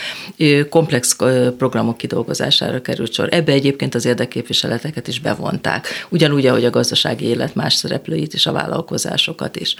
[0.68, 1.16] komplex
[1.59, 3.29] programok kidolgozására került sor.
[3.31, 8.47] Ebbe egyébként az érdeképviselő képviseleteket is bevonták, ugyanúgy, ahogy a gazdasági élet más szereplőit és
[8.47, 9.75] a vállalkozásokat is.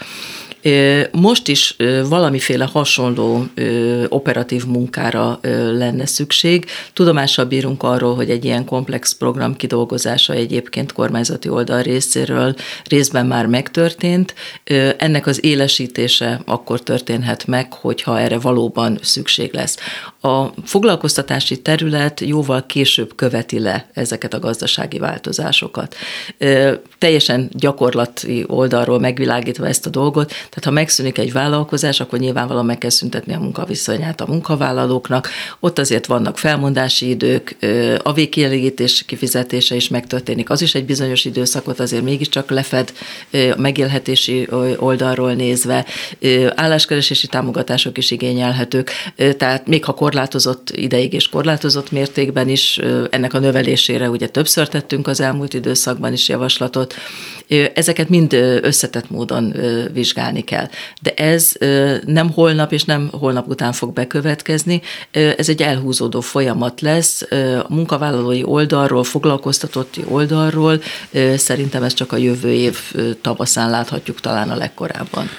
[1.11, 1.75] Most is
[2.09, 3.45] valamiféle hasonló
[4.09, 5.39] operatív munkára
[5.71, 6.65] lenne szükség.
[6.93, 12.55] Tudomással bírunk arról, hogy egy ilyen komplex program kidolgozása egyébként kormányzati oldal részéről
[12.89, 14.33] részben már megtörtént.
[14.97, 19.77] Ennek az élesítése akkor történhet meg, hogyha erre valóban szükség lesz.
[20.25, 25.95] A foglalkoztatási terület jóval később követi le ezeket a gazdasági változásokat.
[26.97, 32.77] Teljesen gyakorlati oldalról megvilágítva ezt a dolgot, tehát ha megszűnik egy vállalkozás, akkor nyilvánvalóan meg
[32.77, 35.29] kell szüntetni a munkaviszonyát a munkavállalóknak.
[35.59, 37.55] Ott azért vannak felmondási idők,
[38.03, 40.49] a végkielégítés kifizetése is megtörténik.
[40.49, 42.93] Az is egy bizonyos időszakot azért mégiscsak lefed
[43.31, 45.85] a megélhetési oldalról nézve.
[46.55, 48.91] Álláskeresési támogatások is igényelhetők,
[49.37, 55.07] tehát még ha korlátozott ideig és korlátozott mértékben is ennek a növelésére ugye többször tettünk
[55.07, 56.93] az elmúlt időszakban is javaslatot.
[57.73, 59.55] Ezeket mind összetett módon
[59.93, 60.69] vizsgálni kell.
[61.01, 61.51] De ez
[62.05, 67.21] nem holnap és nem holnap után fog bekövetkezni, ez egy elhúzódó folyamat lesz.
[67.67, 70.81] A munkavállalói oldalról, foglalkoztatotti oldalról
[71.35, 72.77] szerintem ezt csak a jövő év
[73.21, 75.29] tavaszán láthatjuk talán a legkorábban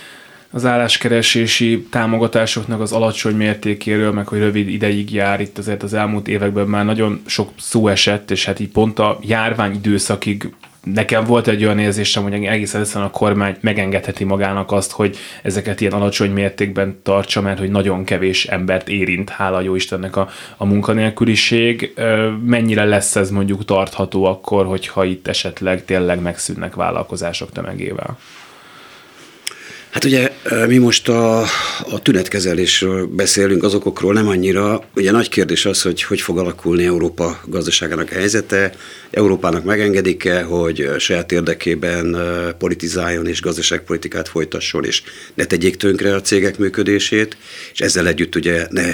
[0.55, 6.29] az álláskeresési támogatásoknak az alacsony mértékéről, meg hogy rövid ideig jár, itt azért az elmúlt
[6.29, 11.49] években már nagyon sok szó esett, és hát így pont a járvány időszakig nekem volt
[11.49, 16.31] egy olyan érzésem, hogy egészen egyszerűen a kormány megengedheti magának azt, hogy ezeket ilyen alacsony
[16.31, 21.95] mértékben tartsa, mert hogy nagyon kevés embert érint, hála jó Istennek a, a munkanélküliség.
[22.45, 28.19] Mennyire lesz ez mondjuk tartható akkor, hogyha itt esetleg tényleg megszűnnek vállalkozások tömegével?
[29.95, 30.33] Hát ugye
[30.67, 31.41] mi most a,
[31.91, 34.85] a tünetkezelésről beszélünk, az okokról nem annyira.
[34.95, 38.75] Ugye nagy kérdés az, hogy hogy fog alakulni Európa gazdaságának helyzete.
[39.11, 42.17] Európának megengedik-e, hogy saját érdekében
[42.59, 45.03] politizáljon és gazdaságpolitikát folytasson, és
[45.35, 47.37] ne tegyék tönkre a cégek működését,
[47.73, 48.93] és ezzel együtt ugye ne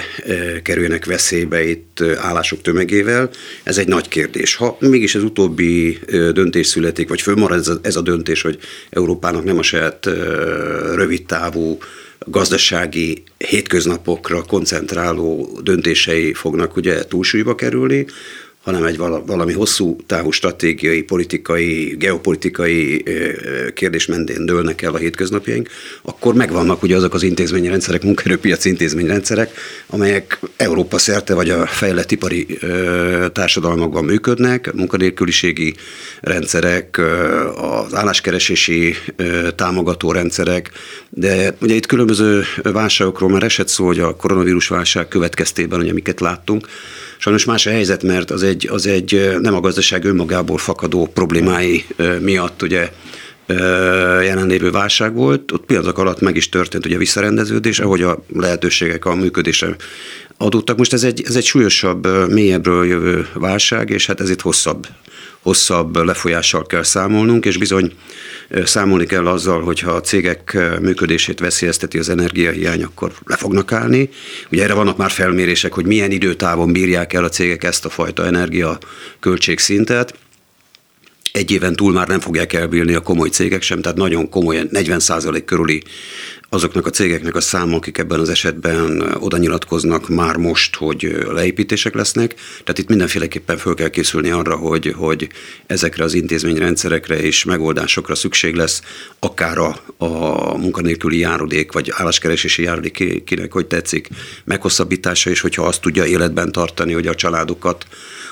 [0.61, 3.29] kerüljenek veszélybe itt állások tömegével.
[3.63, 4.55] Ez egy nagy kérdés.
[4.55, 5.99] Ha mégis ez utóbbi
[6.33, 8.57] döntés születik, vagy fölmarad ez a, ez a döntés, hogy
[8.89, 10.09] Európának nem a saját
[10.95, 11.77] rövidtávú
[12.19, 18.05] gazdasági hétköznapokra koncentráló döntései fognak ugye túlsúlyba kerülni,
[18.63, 23.03] hanem egy valami hosszú távú stratégiai, politikai, geopolitikai
[23.73, 25.69] kérdés mentén dőlnek el a hétköznapjaink,
[26.01, 29.51] akkor megvannak ugye azok az intézményrendszerek, munkaerőpiaci intézményrendszerek,
[29.87, 32.57] amelyek Európa szerte vagy a fejlett ipari
[33.33, 35.75] társadalmakban működnek, munkanélküliségi
[36.21, 37.01] rendszerek,
[37.55, 38.95] az álláskeresési
[39.55, 40.71] támogató rendszerek,
[41.09, 46.19] de ugye itt különböző válságokról már esett szó, hogy a koronavírus válság következtében, ugye amiket
[46.19, 46.67] láttunk,
[47.23, 51.85] Sajnos más a helyzet, mert az egy, az egy nem a gazdaság önmagából fakadó problémái
[52.19, 52.91] miatt ugye
[54.21, 59.15] jelenlévő válság volt, ott pillanatok alatt meg is történt ugye visszarendeződés, ahogy a lehetőségek a
[59.15, 59.75] működésre
[60.37, 60.77] adottak.
[60.77, 64.87] Most ez egy, ez egy súlyosabb, mélyebbről jövő válság, és hát ez itt hosszabb,
[65.41, 67.93] hosszabb lefolyással kell számolnunk, és bizony
[68.65, 74.09] számolni kell azzal, hogyha a cégek működését veszélyezteti az energiahiány, akkor le fognak állni.
[74.51, 78.25] Ugye erre vannak már felmérések, hogy milyen időtávon bírják el a cégek ezt a fajta
[78.25, 78.77] energia
[79.19, 80.13] költségszintet
[81.31, 85.41] egy éven túl már nem fogják elbírni a komoly cégek sem, tehát nagyon komolyan 40%
[85.45, 85.83] körüli
[86.53, 91.93] azoknak a cégeknek a száma, akik ebben az esetben oda nyilatkoznak már most, hogy leépítések
[91.93, 92.33] lesznek.
[92.33, 95.29] Tehát itt mindenféleképpen föl kell készülni arra, hogy, hogy
[95.67, 98.81] ezekre az intézményrendszerekre és megoldásokra szükség lesz,
[99.19, 104.07] akár a, a munkanélküli járodék, vagy álláskeresési járodék, kinek hogy tetszik,
[104.43, 107.85] meghosszabbítása, és hogyha azt tudja életben tartani, hogy a családokat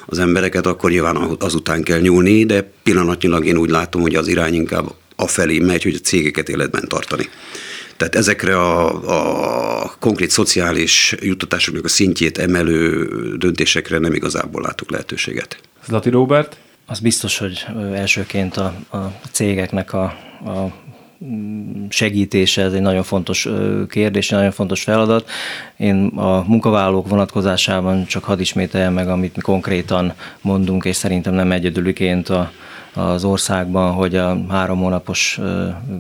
[0.10, 4.54] az embereket, akkor nyilván azután kell nyúlni, de pillanatnyilag én úgy látom, hogy az irány
[4.54, 7.30] inkább afelé megy, hogy a cégeket életben tartani.
[7.98, 15.60] Tehát ezekre a, a konkrét szociális juttatásoknak a szintjét emelő döntésekre nem igazából látok lehetőséget.
[15.86, 16.58] Zlati Robert?
[16.86, 18.98] Az biztos, hogy elsőként a, a
[19.32, 20.04] cégeknek a,
[20.46, 20.74] a
[21.90, 23.48] segítése, ez egy nagyon fontos
[23.90, 25.30] kérdés, egy nagyon fontos feladat.
[25.78, 31.52] Én a munkavállalók vonatkozásában csak hadd ismételjem meg, amit mi konkrétan mondunk, és szerintem nem
[31.52, 32.52] egyedüliként a,
[32.94, 35.40] az országban, hogy a három hónapos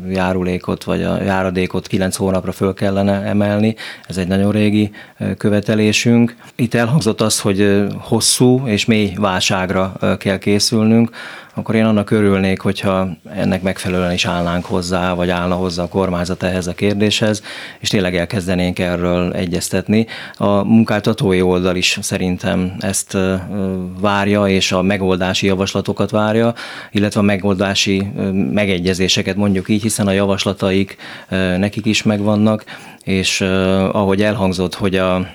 [0.10, 3.75] járulékot vagy a járadékot kilenc hónapra föl kellene emelni.
[4.08, 4.91] Ez egy nagyon régi
[5.38, 6.36] követelésünk.
[6.55, 11.10] Itt elhangzott az, hogy hosszú és mély válságra kell készülnünk
[11.60, 16.43] akkor én annak örülnék, hogyha ennek megfelelően is állnánk hozzá, vagy állna hozzá a kormányzat
[16.43, 17.43] ehhez a kérdéshez,
[17.80, 20.08] és tényleg elkezdenénk erről egyeztetni.
[20.34, 23.17] A munkáltatói oldal is szerintem ezt
[24.00, 26.54] várja, és a megoldási javaslatokat várja,
[26.91, 28.12] illetve a megoldási
[28.54, 30.98] megegyezéseket mondjuk így, hiszen a javaslataik
[31.58, 32.63] nekik is megvannak,
[33.04, 33.41] és
[33.91, 35.28] ahogy elhangzott, hogy a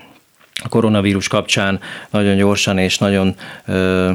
[0.63, 3.35] a koronavírus kapcsán nagyon gyorsan és nagyon
[3.67, 4.11] ö,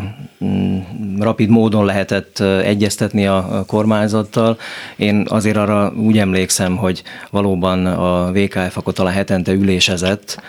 [0.45, 0.79] mm,
[1.19, 4.57] rapid módon lehetett egyeztetni a kormányzattal.
[4.95, 10.41] Én azért arra úgy emlékszem, hogy valóban a VKF akkor talán hetente ülésezett,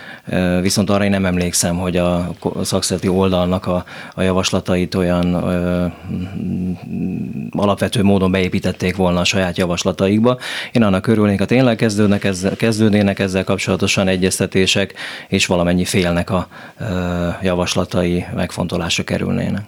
[0.61, 2.31] viszont arra én nem emlékszem, hogy a
[2.63, 5.87] szakszereti oldalnak a, a javaslatait olyan ö,
[7.51, 10.39] alapvető módon beépítették volna a saját javaslataikba.
[10.73, 14.95] Én annak örülnék, ha tényleg kezdődnek ezzel, kezdődnének ezzel kapcsolatosan egyeztetések,
[15.29, 16.49] és valamennyi félnek a
[17.43, 19.63] javaslatai megfontolásra kerülnének.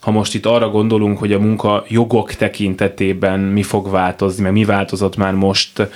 [0.00, 4.64] Ha most itt arra gondolunk, hogy a munka jogok tekintetében mi fog változni, mert mi
[4.64, 5.88] változott már most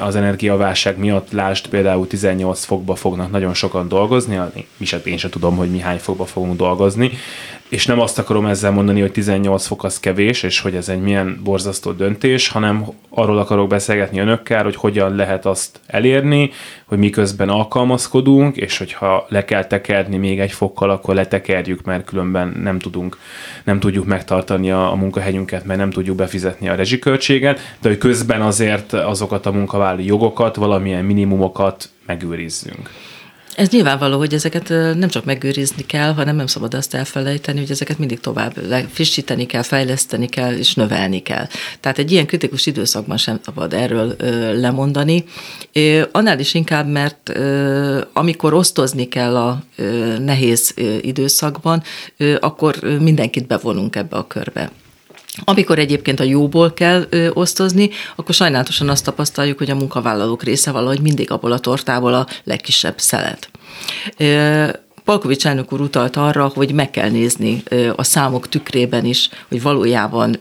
[0.00, 4.40] az energiaválság miatt, lásd például 18 fokba fognak nagyon sokan dolgozni,
[4.76, 7.10] mi én sem tudom, hogy mi hány fokba fogunk dolgozni,
[7.68, 11.00] és nem azt akarom ezzel mondani, hogy 18 fok az kevés, és hogy ez egy
[11.00, 16.50] milyen borzasztó döntés, hanem arról akarok beszélgetni önökkel, hogy hogyan lehet azt elérni,
[16.84, 22.60] hogy miközben alkalmazkodunk, és hogyha le kell tekerni még egy fokkal, akkor letekerjük, mert különben
[22.62, 23.18] nem tudunk,
[23.64, 28.40] nem tudjuk megtartani a, a munkahelyünket, mert nem tudjuk befizetni a rezsiköltséget, de hogy közben
[28.40, 32.90] azért azokat a munkavállalói jogokat, valamilyen minimumokat megőrizzünk.
[33.56, 37.98] Ez nyilvánvaló, hogy ezeket nem csak megőrizni kell, hanem nem szabad azt elfelejteni, hogy ezeket
[37.98, 38.54] mindig tovább
[38.90, 41.46] frissíteni kell, fejleszteni kell és növelni kell.
[41.80, 44.16] Tehát egy ilyen kritikus időszakban sem szabad erről
[44.60, 45.24] lemondani.
[46.12, 47.32] Annál is inkább, mert
[48.12, 49.62] amikor osztozni kell a
[50.18, 51.82] nehéz időszakban,
[52.40, 54.70] akkor mindenkit bevonunk ebbe a körbe.
[55.44, 60.70] Amikor egyébként a jóból kell ö, osztozni, akkor sajnálatosan azt tapasztaljuk, hogy a munkavállalók része
[60.70, 63.50] valahogy mindig abból a tortából a legkisebb szelet.
[64.16, 64.68] Ö,
[65.08, 67.62] Palkovics elnök úr utalt arra, hogy meg kell nézni
[67.96, 70.36] a számok tükrében is, hogy valójában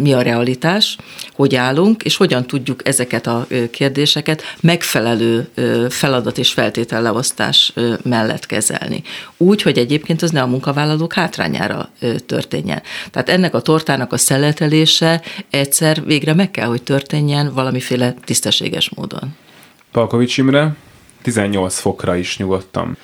[0.00, 0.96] mi a realitás,
[1.32, 5.48] hogy állunk, és hogyan tudjuk ezeket a kérdéseket megfelelő
[5.88, 9.02] feladat és feltételleosztás mellett kezelni.
[9.36, 11.88] Úgy, hogy egyébként az ne a munkavállalók hátrányára
[12.26, 12.82] történjen.
[13.10, 19.36] Tehát ennek a tortának a szeletelése egyszer végre meg kell, hogy történjen valamiféle tisztességes módon.
[19.92, 20.76] Palkovics Imre,
[21.22, 22.96] 18 fokra is nyugodtam.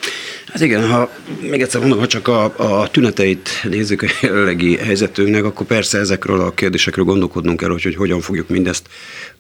[0.47, 5.45] Hát igen, ha még egyszer mondom, ha csak a, a tüneteit nézzük a jelenlegi helyzetünknek,
[5.45, 8.87] akkor persze ezekről a kérdésekről gondolkodnunk kell, hogy, hogy hogyan fogjuk mindezt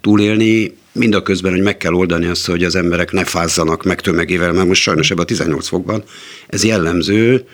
[0.00, 4.68] túlélni, mindaközben, hogy meg kell oldani azt, hogy az emberek ne fázzanak meg tömegével, mert
[4.68, 6.02] most sajnos ebben a 18 fokban
[6.46, 7.46] ez jellemző,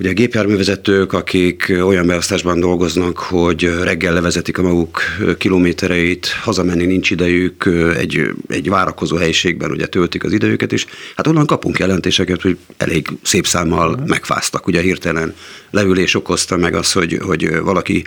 [0.00, 5.00] Ugye a gépjárművezetők, akik olyan beosztásban dolgoznak, hogy reggel levezetik a maguk
[5.38, 11.46] kilométereit, hazamenni nincs idejük, egy, egy várakozó helyiségben ugye töltik az idejüket, és hát onnan
[11.46, 14.66] kapunk jelentéseket, hogy elég szép számmal megfáztak.
[14.66, 15.34] Ugye hirtelen
[15.70, 18.04] leülés okozta meg az, hogy, hogy valaki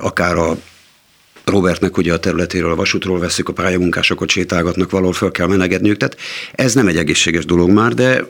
[0.00, 0.56] akár a
[1.44, 6.16] Robertnek ugye a területéről, a vasútról veszük, a pályamunkásokat sétálgatnak, valahol föl kell menegedniük, tehát
[6.52, 8.26] ez nem egy egészséges dolog már, de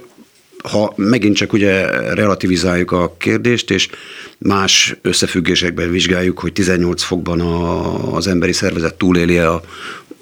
[0.70, 3.88] ha megint csak ugye relativizáljuk a kérdést, és
[4.38, 9.62] más összefüggésekben vizsgáljuk, hogy 18 fokban a, az emberi szervezet túléli a,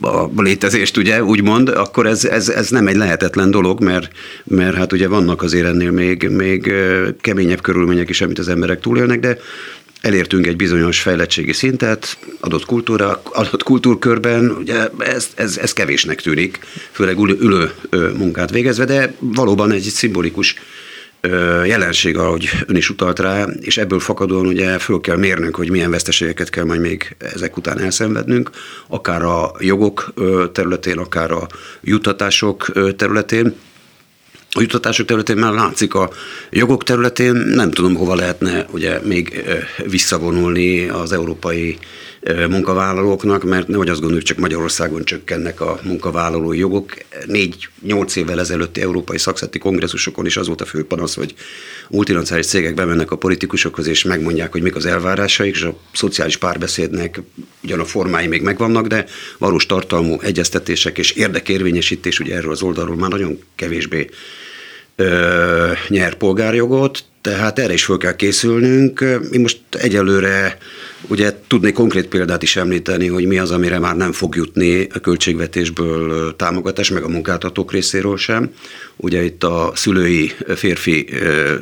[0.00, 4.08] a létezést, ugye, úgymond, akkor ez, ez, ez nem egy lehetetlen dolog, mert,
[4.44, 6.72] mert hát ugye vannak azért ennél még, még
[7.20, 9.38] keményebb körülmények is, amit az emberek túlélnek, de
[10.02, 16.58] elértünk egy bizonyos fejlettségi szintet, adott, kultúra, adott kultúrkörben, ugye ez, ez, ez kevésnek tűnik,
[16.90, 17.72] főleg ülő, ülő
[18.16, 20.54] munkát végezve, de valóban egy szimbolikus
[21.64, 25.90] jelenség, ahogy ön is utalt rá, és ebből fakadóan ugye föl kell mérnünk, hogy milyen
[25.90, 28.50] veszteségeket kell majd még ezek után elszenvednünk,
[28.88, 30.12] akár a jogok
[30.52, 31.46] területén, akár a
[31.80, 33.54] juttatások területén,
[34.54, 36.10] A jutatások területén már látszik, a
[36.50, 39.44] jogok területén nem tudom, hova lehetne ugye még
[39.86, 41.78] visszavonulni az európai
[42.48, 46.94] munkavállalóknak, mert nehogy azt gondoljuk, csak Magyarországon csökkennek a munkavállalói jogok.
[47.26, 51.34] Négy-nyolc évvel ezelőtti európai szakszeti kongresszusokon is az volt a fő panasz, hogy
[51.88, 57.20] multinacionális cégek bemennek a politikusokhoz, és megmondják, hogy mik az elvárásaik, és a szociális párbeszédnek
[57.62, 59.06] ugyan a formái még megvannak, de
[59.38, 64.08] valós tartalmú egyeztetések és érdekérvényesítés, ugye erről az oldalról már nagyon kevésbé
[64.96, 69.04] ö, nyer polgárjogot, tehát erre is fel kell készülnünk.
[69.30, 70.58] Mi most egyelőre
[71.08, 74.98] ugye tudnék konkrét példát is említeni, hogy mi az, amire már nem fog jutni a
[74.98, 78.50] költségvetésből támogatás, meg a munkáltatók részéről sem.
[78.96, 81.08] Ugye itt a szülői, férfi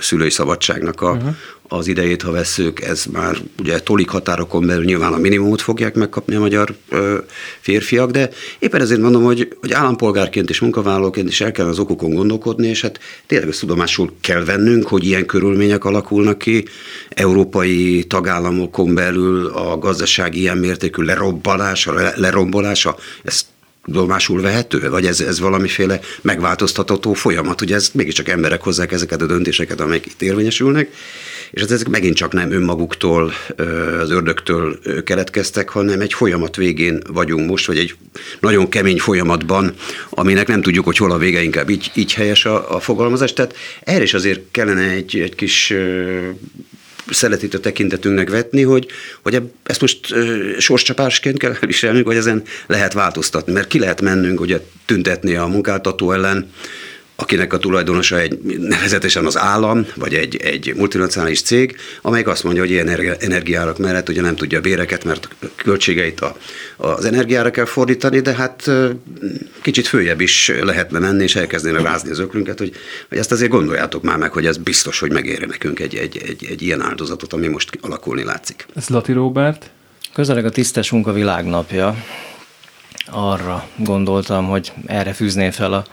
[0.01, 1.35] szülői szabadságnak a, uh-huh
[1.73, 6.35] az idejét, ha veszük, ez már ugye tolik határokon belül nyilván a minimumot fogják megkapni
[6.35, 7.19] a magyar ö,
[7.61, 12.15] férfiak, de éppen ezért mondom, hogy, hogy állampolgárként és munkavállalóként is el kell az okokon
[12.15, 16.65] gondolkodni, és hát tényleg ezt tudomásul kell vennünk, hogy ilyen körülmények alakulnak ki.
[17.09, 23.47] Európai tagállamokon belül a gazdasági ilyen mértékű lerobbanása, lerombolása, ezt
[23.85, 27.61] tudomásul vehető, vagy ez, ez valamiféle megváltoztatható folyamat.
[27.61, 30.91] Ugye ez mégiscsak emberek hozzák ezeket a döntéseket, amelyek itt érvényesülnek,
[31.51, 33.33] és ezek megint csak nem önmaguktól,
[34.01, 37.95] az ördögtől keletkeztek, hanem egy folyamat végén vagyunk most, vagy egy
[38.41, 39.75] nagyon kemény folyamatban,
[40.11, 43.33] aminek nem tudjuk, hogy hol a vége, inkább így, így helyes a, a fogalmazás.
[43.33, 45.75] Tehát erre is azért kellene egy, egy kis
[47.11, 48.87] szeletít a tekintetünknek vetni, hogy,
[49.23, 50.15] hogy ezt most
[50.59, 56.13] sorscsapásként kell viselnünk, vagy ezen lehet változtatni, mert ki lehet mennünk ugye tüntetni a munkáltató
[56.13, 56.51] ellen,
[57.21, 62.63] akinek a tulajdonosa egy nevezetesen az állam, vagy egy, egy multinacionális cég, amelyik azt mondja,
[62.63, 66.37] hogy ilyen energiárak mellett ugye nem tudja a béreket, mert a költségeit a,
[66.77, 68.71] az energiára kell fordítani, de hát
[69.63, 72.73] kicsit följebb is lehetne menni, és elkezdenek rázni az öklünket, hogy,
[73.09, 76.47] hogy ezt azért gondoljátok már meg, hogy ez biztos, hogy megéri nekünk egy, egy, egy,
[76.51, 78.67] egy ilyen áldozatot, ami most alakulni látszik.
[78.75, 79.71] Ez Lati Robert?
[80.13, 81.97] Közeleg a tisztes munka világnapja.
[83.11, 85.85] Arra gondoltam, hogy erre fűzném fel a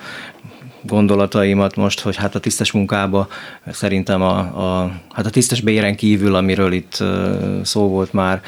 [0.87, 3.27] gondolataimat most, hogy hát a tisztes munkába
[3.71, 7.03] szerintem a, a, hát a tisztes béren kívül, amiről itt
[7.63, 8.41] szó volt már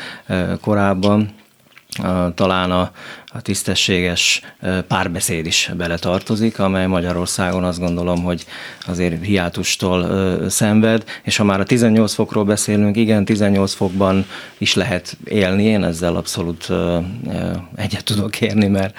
[0.62, 1.38] korábban,
[2.36, 2.92] talán a,
[3.26, 4.42] a tisztességes
[4.88, 8.46] párbeszéd is beletartozik, amely Magyarországon azt gondolom, hogy
[8.88, 14.26] azért hiátustól szenved, és ha már a 18 fokról beszélünk, igen, 18 fokban
[14.58, 16.68] is lehet élni, én ezzel abszolút
[17.76, 18.96] egyet tudok érni, mert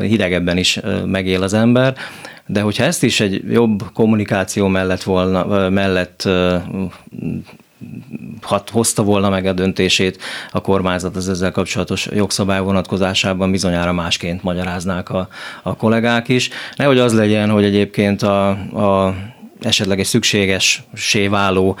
[0.00, 1.96] hidegebben is megél az ember,
[2.52, 6.28] de hogyha ezt is egy jobb kommunikáció mellett volna, mellett
[8.42, 10.18] hat, hozta volna meg a döntését
[10.50, 15.28] a kormányzat az ezzel kapcsolatos jogszabály vonatkozásában bizonyára másként magyaráznák a,
[15.62, 16.50] a kollégák is.
[16.76, 19.14] Nehogy az legyen, hogy egyébként a, a
[19.60, 21.76] esetleg egy szükséges séváló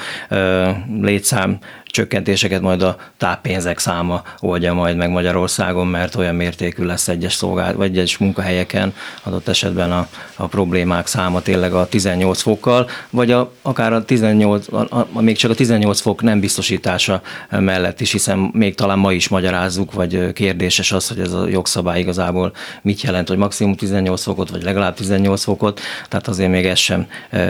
[1.00, 1.58] létszám
[1.90, 7.76] csökkentéseket majd a táppénzek száma oldja majd meg Magyarországon, mert olyan mértékű lesz egyes szolgált,
[7.76, 13.52] vagy egyes munkahelyeken adott esetben a, a problémák száma tényleg a 18 fokkal, vagy a,
[13.62, 18.50] akár a 18, a, a, még csak a 18 fok nem biztosítása mellett is, hiszen
[18.52, 23.28] még talán ma is magyarázzuk, vagy kérdéses az, hogy ez a jogszabály igazából mit jelent,
[23.28, 27.06] hogy maximum 18 fokot, vagy legalább 18 fokot, tehát azért még ez sem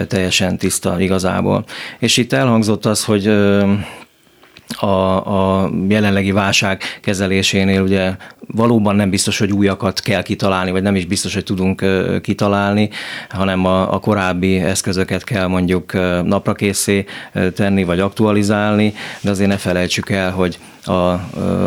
[0.09, 1.64] teljesen tiszta igazából.
[1.99, 3.32] És itt elhangzott az, hogy
[4.79, 8.16] a, a jelenlegi válság kezelésénél ugye
[8.55, 11.85] valóban nem biztos, hogy újakat kell kitalálni, vagy nem is biztos, hogy tudunk
[12.23, 12.91] kitalálni,
[13.29, 15.93] hanem a, a korábbi eszközöket kell mondjuk
[16.25, 17.05] napra készé
[17.55, 21.12] tenni, vagy aktualizálni, de azért ne felejtsük el, hogy a,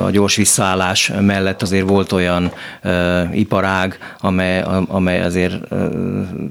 [0.04, 2.52] a gyors visszaállás mellett azért volt olyan
[2.82, 5.76] e, iparág, amely, amely azért e,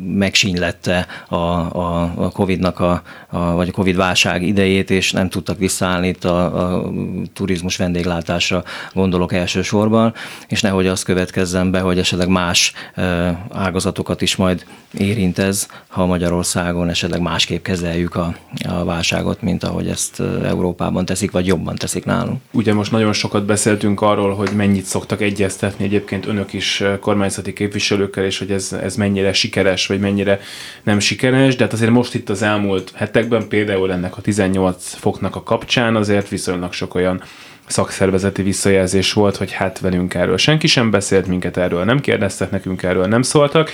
[0.07, 5.59] megsínylette a, a, a Covid-nak a, a, vagy a Covid válság idejét, és nem tudtak
[5.59, 6.91] visszaállni itt a, a
[7.33, 10.15] turizmus vendéglátásra gondolok elsősorban,
[10.49, 14.65] és nehogy az következzen be, hogy esetleg más e, ágazatokat is majd
[14.99, 18.35] érint ez, ha Magyarországon esetleg másképp kezeljük a,
[18.69, 22.41] a válságot, mint ahogy ezt Európában teszik, vagy jobban teszik nálunk.
[22.55, 27.53] Ugye most nagyon sokat beszéltünk arról, hogy mennyit szoktak egyeztetni egyébként önök is eh, kormányzati
[27.53, 30.41] képviselőkkel, és hogy ez, ez mennyire sikeres, vagy mennyire
[30.83, 35.37] nem sikeres, de hát azért most itt az elmúlt hetekben például ennek a 18 foknak
[35.37, 37.23] a kapcsán azért viszonylag sok olyan
[37.67, 42.83] szakszervezeti visszajelzés volt, hogy hát velünk erről senki sem beszélt, minket erről nem kérdeztek, nekünk
[42.83, 43.71] erről nem szóltak.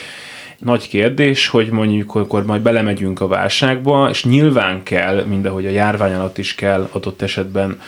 [0.59, 6.15] Nagy kérdés, hogy mondjuk, akkor majd belemegyünk a válságba, és nyilván kell, mindahogy a járvány
[6.15, 7.81] alatt is kell adott esetben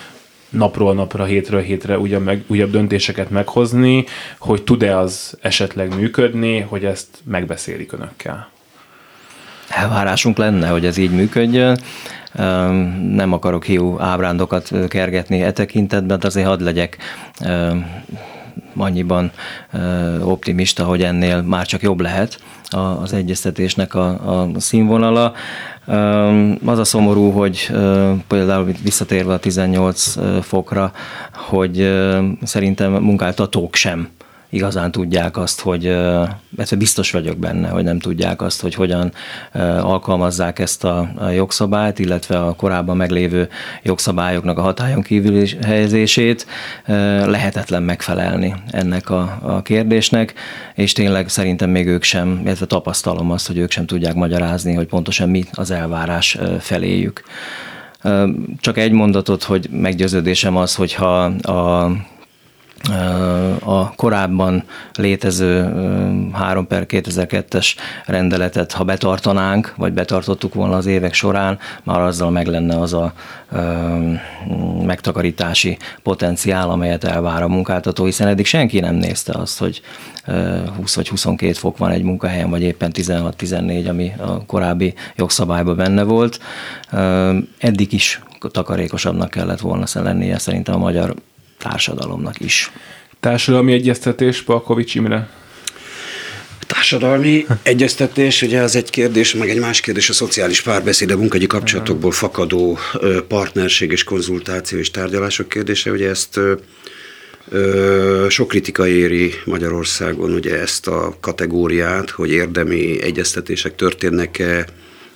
[0.50, 4.04] napról napra, hétről hétre újabb, meg, újabb döntéseket meghozni,
[4.38, 8.50] hogy tud-e az esetleg működni, hogy ezt megbeszélik önökkel?
[9.70, 11.78] elvárásunk lenne, hogy ez így működjön.
[13.12, 16.96] Nem akarok hiú ábrándokat kergetni e tekintetben, de azért hadd legyek
[18.76, 19.30] annyiban
[20.20, 22.40] optimista, hogy ennél már csak jobb lehet
[22.70, 24.08] az egyeztetésnek a,
[24.42, 25.32] a színvonala.
[26.64, 27.70] Az a szomorú, hogy
[28.28, 30.92] például visszatérve a 18 fokra,
[31.32, 31.92] hogy
[32.42, 34.08] szerintem munkáltatók sem
[34.50, 39.12] igazán tudják azt, hogy, illetve biztos vagyok benne, hogy nem tudják azt, hogy hogyan
[39.80, 43.48] alkalmazzák ezt a jogszabályt, illetve a korábban meglévő
[43.82, 46.46] jogszabályoknak a hatályon kívül helyezését.
[47.26, 50.34] Lehetetlen megfelelni ennek a, a kérdésnek,
[50.74, 54.86] és tényleg szerintem még ők sem, illetve tapasztalom azt, hogy ők sem tudják magyarázni, hogy
[54.86, 57.22] pontosan mi az elvárás feléjük.
[58.60, 61.90] Csak egy mondatot, hogy meggyőződésem az, hogyha a
[63.64, 64.64] a korábban
[64.94, 65.72] létező
[66.32, 67.74] 3 per 2002-es
[68.06, 73.12] rendeletet, ha betartanánk, vagy betartottuk volna az évek során, már azzal meg lenne az a
[74.82, 79.80] megtakarítási potenciál, amelyet elvár a munkáltató, hiszen eddig senki nem nézte azt, hogy
[80.76, 86.02] 20 vagy 22 fok van egy munkahelyen, vagy éppen 16-14, ami a korábbi jogszabályban benne
[86.02, 86.40] volt.
[87.58, 88.20] Eddig is
[88.50, 91.14] takarékosabbnak kellett volna lennie szerintem a magyar
[91.60, 92.70] társadalomnak is.
[93.20, 95.28] Társadalmi egyeztetés, Palkovics Imre?
[96.66, 101.46] Társadalmi egyeztetés, ugye az egy kérdés, meg egy más kérdés a szociális párbeszéd, a munkagyi
[101.46, 102.78] kapcsolatokból fakadó
[103.28, 106.40] partnerség és konzultáció és tárgyalások kérdése, ugye ezt
[108.28, 114.66] sok kritika éri Magyarországon ugye ezt a kategóriát, hogy érdemi egyeztetések történnek-e,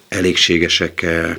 [0.09, 1.39] elégségesek-e,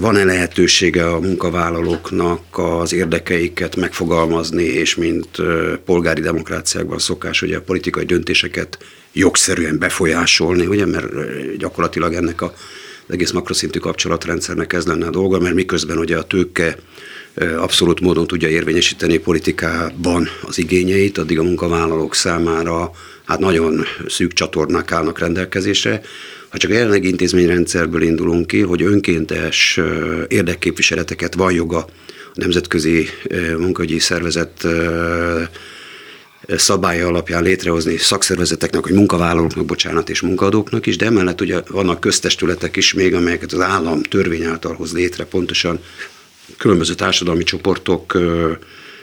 [0.00, 5.28] van-e lehetősége a munkavállalóknak az érdekeiket megfogalmazni, és mint
[5.84, 8.78] polgári demokráciákban szokás, ugye a politikai döntéseket
[9.12, 11.06] jogszerűen befolyásolni, ugye, mert
[11.56, 12.52] gyakorlatilag ennek a,
[13.06, 16.76] az egész makroszintű kapcsolatrendszernek ez lenne a dolga, mert miközben ugye a tőke
[17.56, 22.90] abszolút módon tudja érvényesíteni politikában az igényeit, addig a munkavállalók számára
[23.24, 26.00] hát nagyon szűk csatornák állnak rendelkezésre,
[26.48, 29.80] ha csak a jelenlegi intézményrendszerből indulunk ki, hogy önkéntes
[30.28, 31.86] érdekképviseleteket van joga a
[32.34, 33.08] Nemzetközi
[33.58, 34.66] Munkahogyi Szervezet
[36.56, 42.76] szabálya alapján létrehozni szakszervezeteknek, vagy munkavállalóknak, bocsánat, és munkadóknak is, de emellett ugye vannak köztestületek
[42.76, 45.80] is még, amelyeket az állam törvény által hoz létre, pontosan.
[46.58, 48.18] Különböző társadalmi csoportok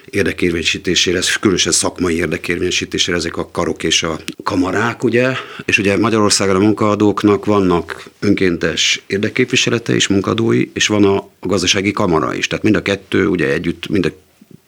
[0.09, 5.33] érdekérvényesítésére, különösen szakmai érdekérvényesítésére ezek a karok és a kamarák, ugye,
[5.65, 12.35] és ugye Magyarországon a munkaadóknak vannak önkéntes érdekképviselete és munkadói, és van a, gazdasági kamara
[12.35, 14.11] is, tehát mind a kettő ugye együtt, mind a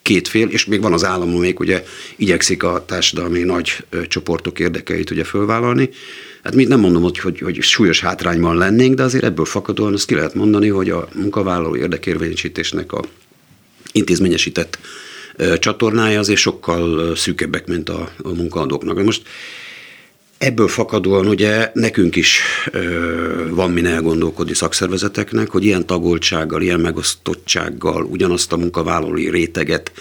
[0.01, 1.83] két fél, és még van az állam, még ugye
[2.15, 5.89] igyekszik a társadalmi nagy csoportok érdekeit ugye fölvállalni.
[6.43, 10.07] Hát mit nem mondom, hogy, hogy, hogy súlyos hátrányban lennénk, de azért ebből fakadóan azt
[10.07, 13.03] ki lehet mondani, hogy a munkavállaló érdekérvényesítésnek a
[13.91, 14.79] intézményesített
[15.59, 19.03] csatornája azért sokkal szűkebbek, mint a, a munkaadóknak.
[19.03, 19.21] Most
[20.37, 28.03] Ebből fakadóan ugye nekünk is ö, van min elgondolkodni szakszervezeteknek, hogy ilyen tagoltsággal, ilyen megosztottsággal
[28.03, 29.91] ugyanazt a munkavállalói réteget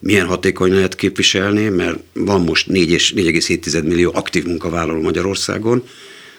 [0.00, 5.82] milyen hatékony lehet képviselni, mert van most 4,7 millió aktív munkavállaló Magyarországon,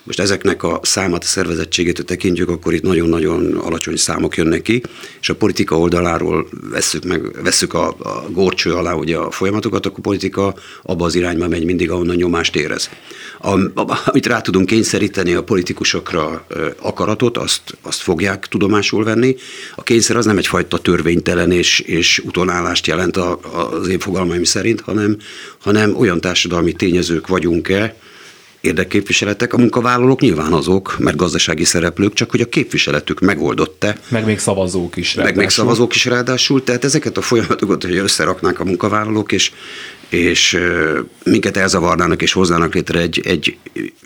[0.04, 4.82] most ezeknek a számát, a szervezettségét tekintjük, akkor itt nagyon-nagyon alacsony számok jönnek ki,
[5.22, 9.99] és a politika oldaláról veszük, meg, veszük a, a górcső alá ugye a folyamatokat, akkor
[9.99, 12.89] a politika abba az irányba megy mindig, ahonnan nyomást érez.
[14.06, 16.45] Amit rá tudunk kényszeríteni a politikusokra
[16.80, 19.36] akaratot, azt, azt fogják tudomásul venni.
[19.76, 23.39] A kényszer az nem egyfajta törvénytelen és, és utonállást jelent a,
[23.80, 25.18] az én fogalmaim szerint, hanem,
[25.60, 27.95] hanem olyan társadalmi tényezők vagyunk-e,
[28.62, 33.97] érdekképviseletek, a munkavállalók nyilván azok, mert gazdasági szereplők, csak hogy a képviseletük megoldott-e.
[34.07, 35.36] Meg még szavazók is ráadásul.
[35.36, 39.51] Meg még szavazók is ráadásul, tehát ezeket a folyamatokat, hogy összeraknák a munkavállalók, és,
[40.09, 40.57] és
[41.24, 43.57] minket elzavarnának és hoznának létre egy, egy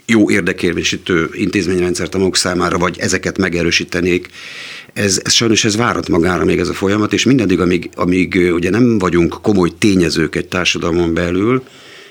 [0.06, 4.28] jó érdekérvésítő intézményrendszert a maguk számára, vagy ezeket megerősítenék,
[4.92, 8.70] ez, ez sajnos ez várat magára még ez a folyamat, és mindaddig, amíg, amíg ugye
[8.70, 11.62] nem vagyunk komoly tényezők egy társadalmon belül,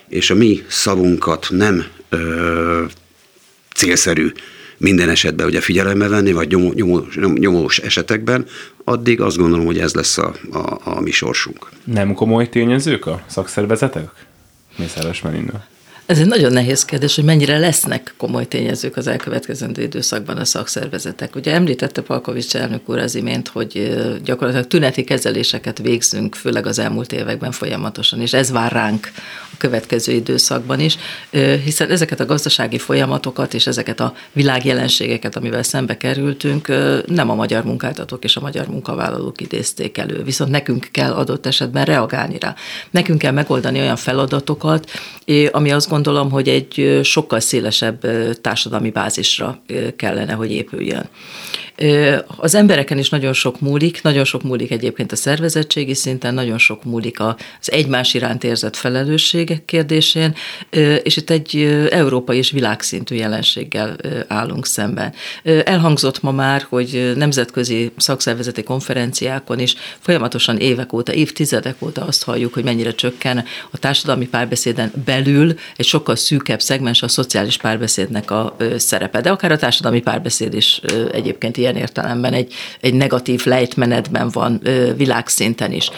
[0.10, 2.84] és a mi szavunkat nem ö,
[3.76, 4.32] célszerű
[4.78, 8.46] minden esetben ugye figyelembe venni, vagy nyomó, nyomó, nyomós esetekben,
[8.84, 11.70] addig azt gondolom, hogy ez lesz a, a, a mi sorsunk.
[11.84, 14.10] Nem komoly tényezők a szakszervezetek?
[14.78, 15.68] Mészáros Melinda.
[16.06, 21.36] Ez egy nagyon nehéz kérdés, hogy mennyire lesznek komoly tényezők az elkövetkezendő időszakban a szakszervezetek.
[21.36, 27.12] Ugye említette Palkovics elnök úr az imént, hogy gyakorlatilag tüneti kezeléseket végzünk, főleg az elmúlt
[27.12, 29.12] években folyamatosan, és ez vár ránk
[29.54, 30.98] a következő időszakban is,
[31.64, 36.68] hiszen ezeket a gazdasági folyamatokat és ezeket a világjelenségeket, amivel szembe kerültünk,
[37.08, 41.86] nem a magyar munkáltatók és a magyar munkavállalók idézték elő, viszont nekünk kell adott esetben
[41.86, 42.56] reagálni rá.
[42.92, 44.92] Nekünk kell megoldani olyan feladatokat,
[45.52, 48.06] ami azt gondolom, hogy egy sokkal szélesebb
[48.42, 49.62] társadalmi bázisra
[49.96, 51.10] kellene, hogy épüljön.
[52.26, 56.84] Az embereken is nagyon sok múlik, nagyon sok múlik egyébként a szervezettségi szinten, nagyon sok
[56.84, 60.36] múlik az egymás iránt érzett felelősségek kérdésén,
[61.04, 61.56] és itt egy
[61.90, 63.96] európai és világszintű jelenséggel
[64.28, 65.14] állunk szemben.
[65.44, 72.54] Elhangzott ma már, hogy nemzetközi szakszervezeti konferenciákon is folyamatosan évek óta, évtizedek óta azt halljuk,
[72.54, 75.54] hogy mennyire csökken a társadalmi párbeszéden belül
[75.86, 80.82] egy sokkal szűkebb szegmens a szociális párbeszédnek a szerepe, de akár a társadalmi párbeszéd is
[81.12, 84.62] egyébként ilyen értelemben egy, egy negatív lejtmenetben van
[84.98, 85.90] világszinten is.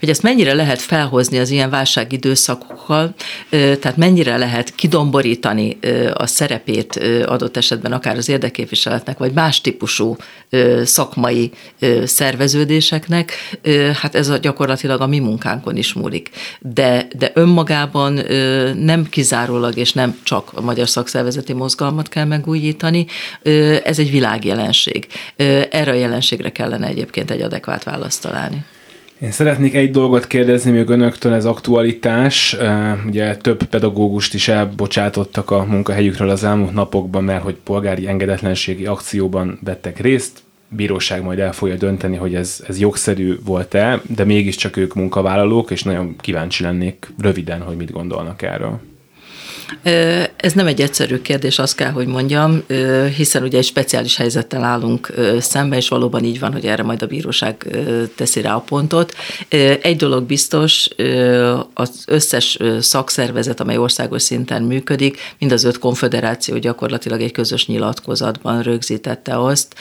[0.00, 3.14] Hogy ezt mennyire lehet felhozni az ilyen válságidőszakokkal,
[3.50, 5.78] tehát mennyire lehet kidomborítani
[6.14, 10.16] a szerepét adott esetben akár az érdekképviseletnek, vagy más típusú
[10.84, 11.50] szakmai
[12.04, 13.32] szerveződéseknek,
[14.00, 16.30] hát ez a gyakorlatilag a mi munkánkon is múlik.
[16.60, 18.12] De, de önmagában
[18.78, 23.06] nem kizárólag és nem csak a magyar szakszervezeti mozgalmat kell megújítani,
[23.84, 25.06] ez egy világjelenség.
[25.70, 28.64] Erre a jelenségre kellene egyébként egy adekvát választ találni.
[29.20, 32.56] Én szeretnék egy dolgot kérdezni még önöktől, ez aktualitás.
[33.06, 39.58] Ugye több pedagógust is elbocsátottak a munkahelyükről az elmúlt napokban, mert hogy polgári engedetlenségi akcióban
[39.64, 40.38] vettek részt.
[40.68, 45.82] Bíróság majd el fogja dönteni, hogy ez, ez jogszerű volt-e, de mégiscsak ők munkavállalók, és
[45.82, 48.80] nagyon kíváncsi lennék röviden, hogy mit gondolnak erről.
[50.36, 52.62] Ez nem egy egyszerű kérdés, azt kell, hogy mondjam,
[53.16, 57.06] hiszen ugye egy speciális helyzettel állunk szemben, és valóban így van, hogy erre majd a
[57.06, 57.66] bíróság
[58.16, 59.14] teszi rá a pontot.
[59.82, 60.88] Egy dolog biztos,
[61.74, 68.62] az összes szakszervezet, amely országos szinten működik, mind az öt konfederáció gyakorlatilag egy közös nyilatkozatban
[68.62, 69.74] rögzítette azt,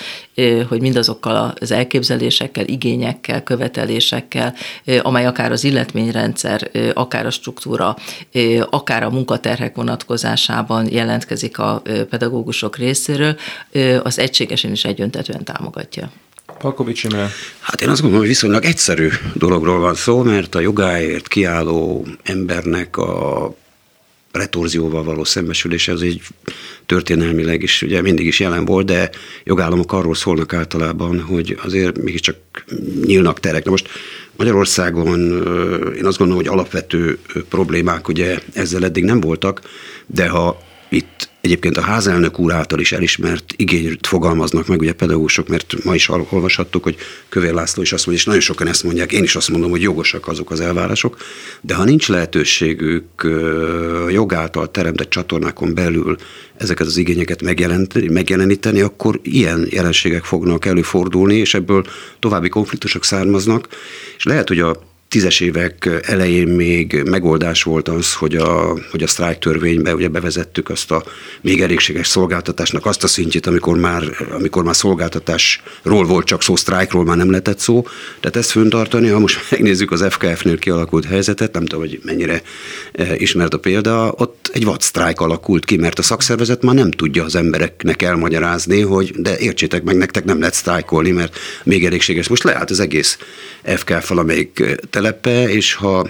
[0.68, 4.54] hogy mindazokkal az elképzelésekkel, igényekkel, követelésekkel,
[5.02, 7.96] amely akár az illetményrendszer, akár a struktúra,
[8.70, 13.38] akár a munkaterhek vonatkozásában jelentkezik a pedagógusok részéről,
[14.04, 16.12] az egységesen is egyöntetően támogatja.
[16.58, 17.30] Palkovics Imre.
[17.60, 22.98] Hát én azt gondolom, hogy viszonylag egyszerű dologról van szó, mert a jogáért kiálló embernek
[22.98, 23.56] a
[24.32, 26.22] retorzióval való szembesülése az egy
[26.86, 29.10] történelmileg is ugye mindig is jelen volt, de
[29.44, 32.36] jogállamok arról szólnak általában, hogy azért mégiscsak
[33.06, 33.64] nyílnak terek.
[33.66, 33.88] Na most
[34.38, 35.20] Magyarországon
[35.96, 37.20] én azt gondolom, hogy alapvető
[37.50, 39.62] problémák ugye ezzel eddig nem voltak,
[40.06, 45.48] de ha itt egyébként a házelnök úr által is elismert igényt fogalmaznak meg ugye pedagógusok,
[45.48, 46.96] mert ma is olvashattuk, hogy
[47.30, 49.82] Kövér László is azt mondja, és nagyon sokan ezt mondják, én is azt mondom, hogy
[49.82, 51.18] jogosak azok az elvárások,
[51.62, 53.28] de ha nincs lehetőségük
[54.10, 56.16] jogáltal teremtett csatornákon belül
[56.58, 57.42] ezeket az igényeket
[58.10, 61.86] megjeleníteni, akkor ilyen jelenségek fognak előfordulni, és ebből
[62.20, 63.68] további konfliktusok származnak,
[64.18, 69.08] és lehet, hogy a tízes évek elején még megoldás volt az, hogy a, hogy a
[69.08, 71.04] sztrájk törvénybe ugye bevezettük azt a
[71.42, 77.04] még elégséges szolgáltatásnak azt a szintjét, amikor már, amikor már szolgáltatásról volt csak szó, sztrájkról
[77.04, 77.86] már nem lehetett szó.
[78.20, 82.42] Tehát ezt föntartani, ha most megnézzük az FKF-nél kialakult helyzetet, nem tudom, hogy mennyire
[82.92, 87.24] e, ismert a példa, ott egy vadsztrájk alakult ki, mert a szakszervezet már nem tudja
[87.24, 92.28] az embereknek elmagyarázni, hogy de értsétek meg, nektek nem lehet sztrájkolni, mert még elégséges.
[92.28, 93.18] Most leállt az egész
[93.64, 94.64] FKF valamelyik
[94.96, 96.08] telepe, és ha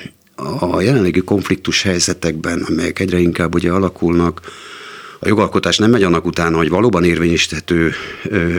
[0.59, 4.41] a jelenlegi konfliktus helyzetekben, amelyek egyre inkább ugye alakulnak,
[5.19, 7.93] a jogalkotás nem megy annak utána, hogy valóban érvényesíthető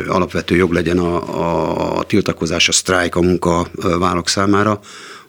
[0.07, 4.81] alapvető jog legyen a, a tiltakozás, a sztrájk a munkavállalók számára,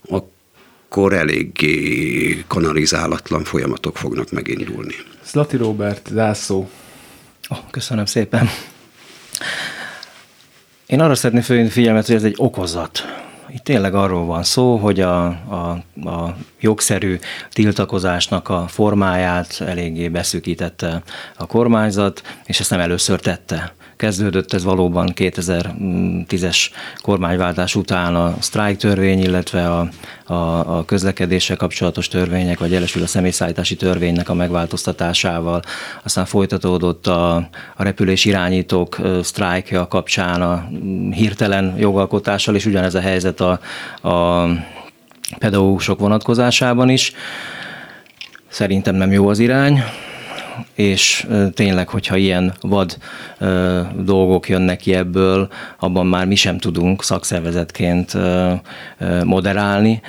[0.10, 4.96] akkor eléggé kanalizálatlan folyamatok fognak megindulni.
[5.24, 6.70] Szlati Robert, Zászó.
[7.50, 8.50] Oh, köszönöm szépen.
[10.86, 15.00] Én arra szeretném fölhívni figyelmet, hogy ez egy okozat itt tényleg arról van szó, hogy
[15.00, 17.20] a, a, a jogszerű
[17.52, 21.02] tiltakozásnak a formáját eléggé beszűkítette
[21.38, 26.58] a kormányzat, és ezt nem először tette kezdődött ez valóban 2010-es
[27.02, 29.90] kormányváltás után a sztrájk törvény, illetve a,
[30.26, 30.34] a,
[30.78, 35.62] a közlekedéssel kapcsolatos törvények, vagy jelesül a személyszállítási törvénynek a megváltoztatásával.
[36.04, 37.36] Aztán folytatódott a,
[37.76, 40.70] a repülés irányítók sztrájkja kapcsán a
[41.12, 43.60] hirtelen jogalkotással, és ugyanez a helyzet a,
[44.08, 44.48] a
[45.38, 47.14] pedagógusok vonatkozásában is.
[48.48, 49.84] Szerintem nem jó az irány
[50.74, 52.98] és tényleg, hogyha ilyen vad
[53.96, 58.14] dolgok jönnek ki ebből, abban már mi sem tudunk szakszervezetként
[59.24, 60.02] moderálni.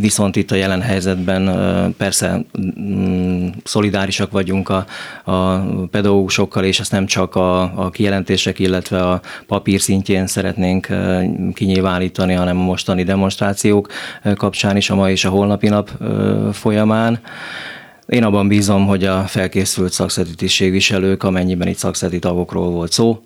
[0.00, 2.44] Viszont itt a jelen helyzetben persze
[2.80, 4.86] mm, szolidárisak vagyunk a,
[5.24, 5.58] a
[5.90, 10.88] pedagógusokkal, és ezt nem csak a, a kijelentések, illetve a papír szintjén szeretnénk
[11.54, 13.88] kinyilvánítani, hanem a mostani demonstrációk
[14.34, 15.90] kapcsán is, a mai és a holnapi nap
[16.52, 17.20] folyamán.
[18.06, 23.20] Én abban bízom, hogy a felkészült szakszeti tisztségviselők, amennyiben itt szakszeti tagokról volt szó,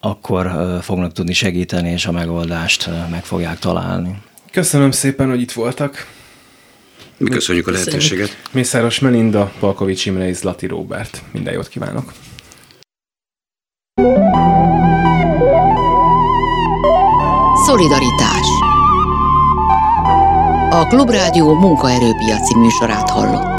[0.00, 0.50] akkor
[0.82, 4.14] fognak tudni segíteni, és a megoldást meg fogják találni.
[4.54, 6.06] Köszönöm szépen, hogy itt voltak.
[7.16, 8.42] Mi köszönjük a lehetőséget.
[8.52, 11.22] Mészáros Melinda, Palkovics Imre és Zlati Róbert.
[11.32, 12.12] Minden jót kívánok.
[17.66, 18.46] Szolidaritás
[20.70, 23.53] A Klubrádió munkaerőpiaci műsorát hallott.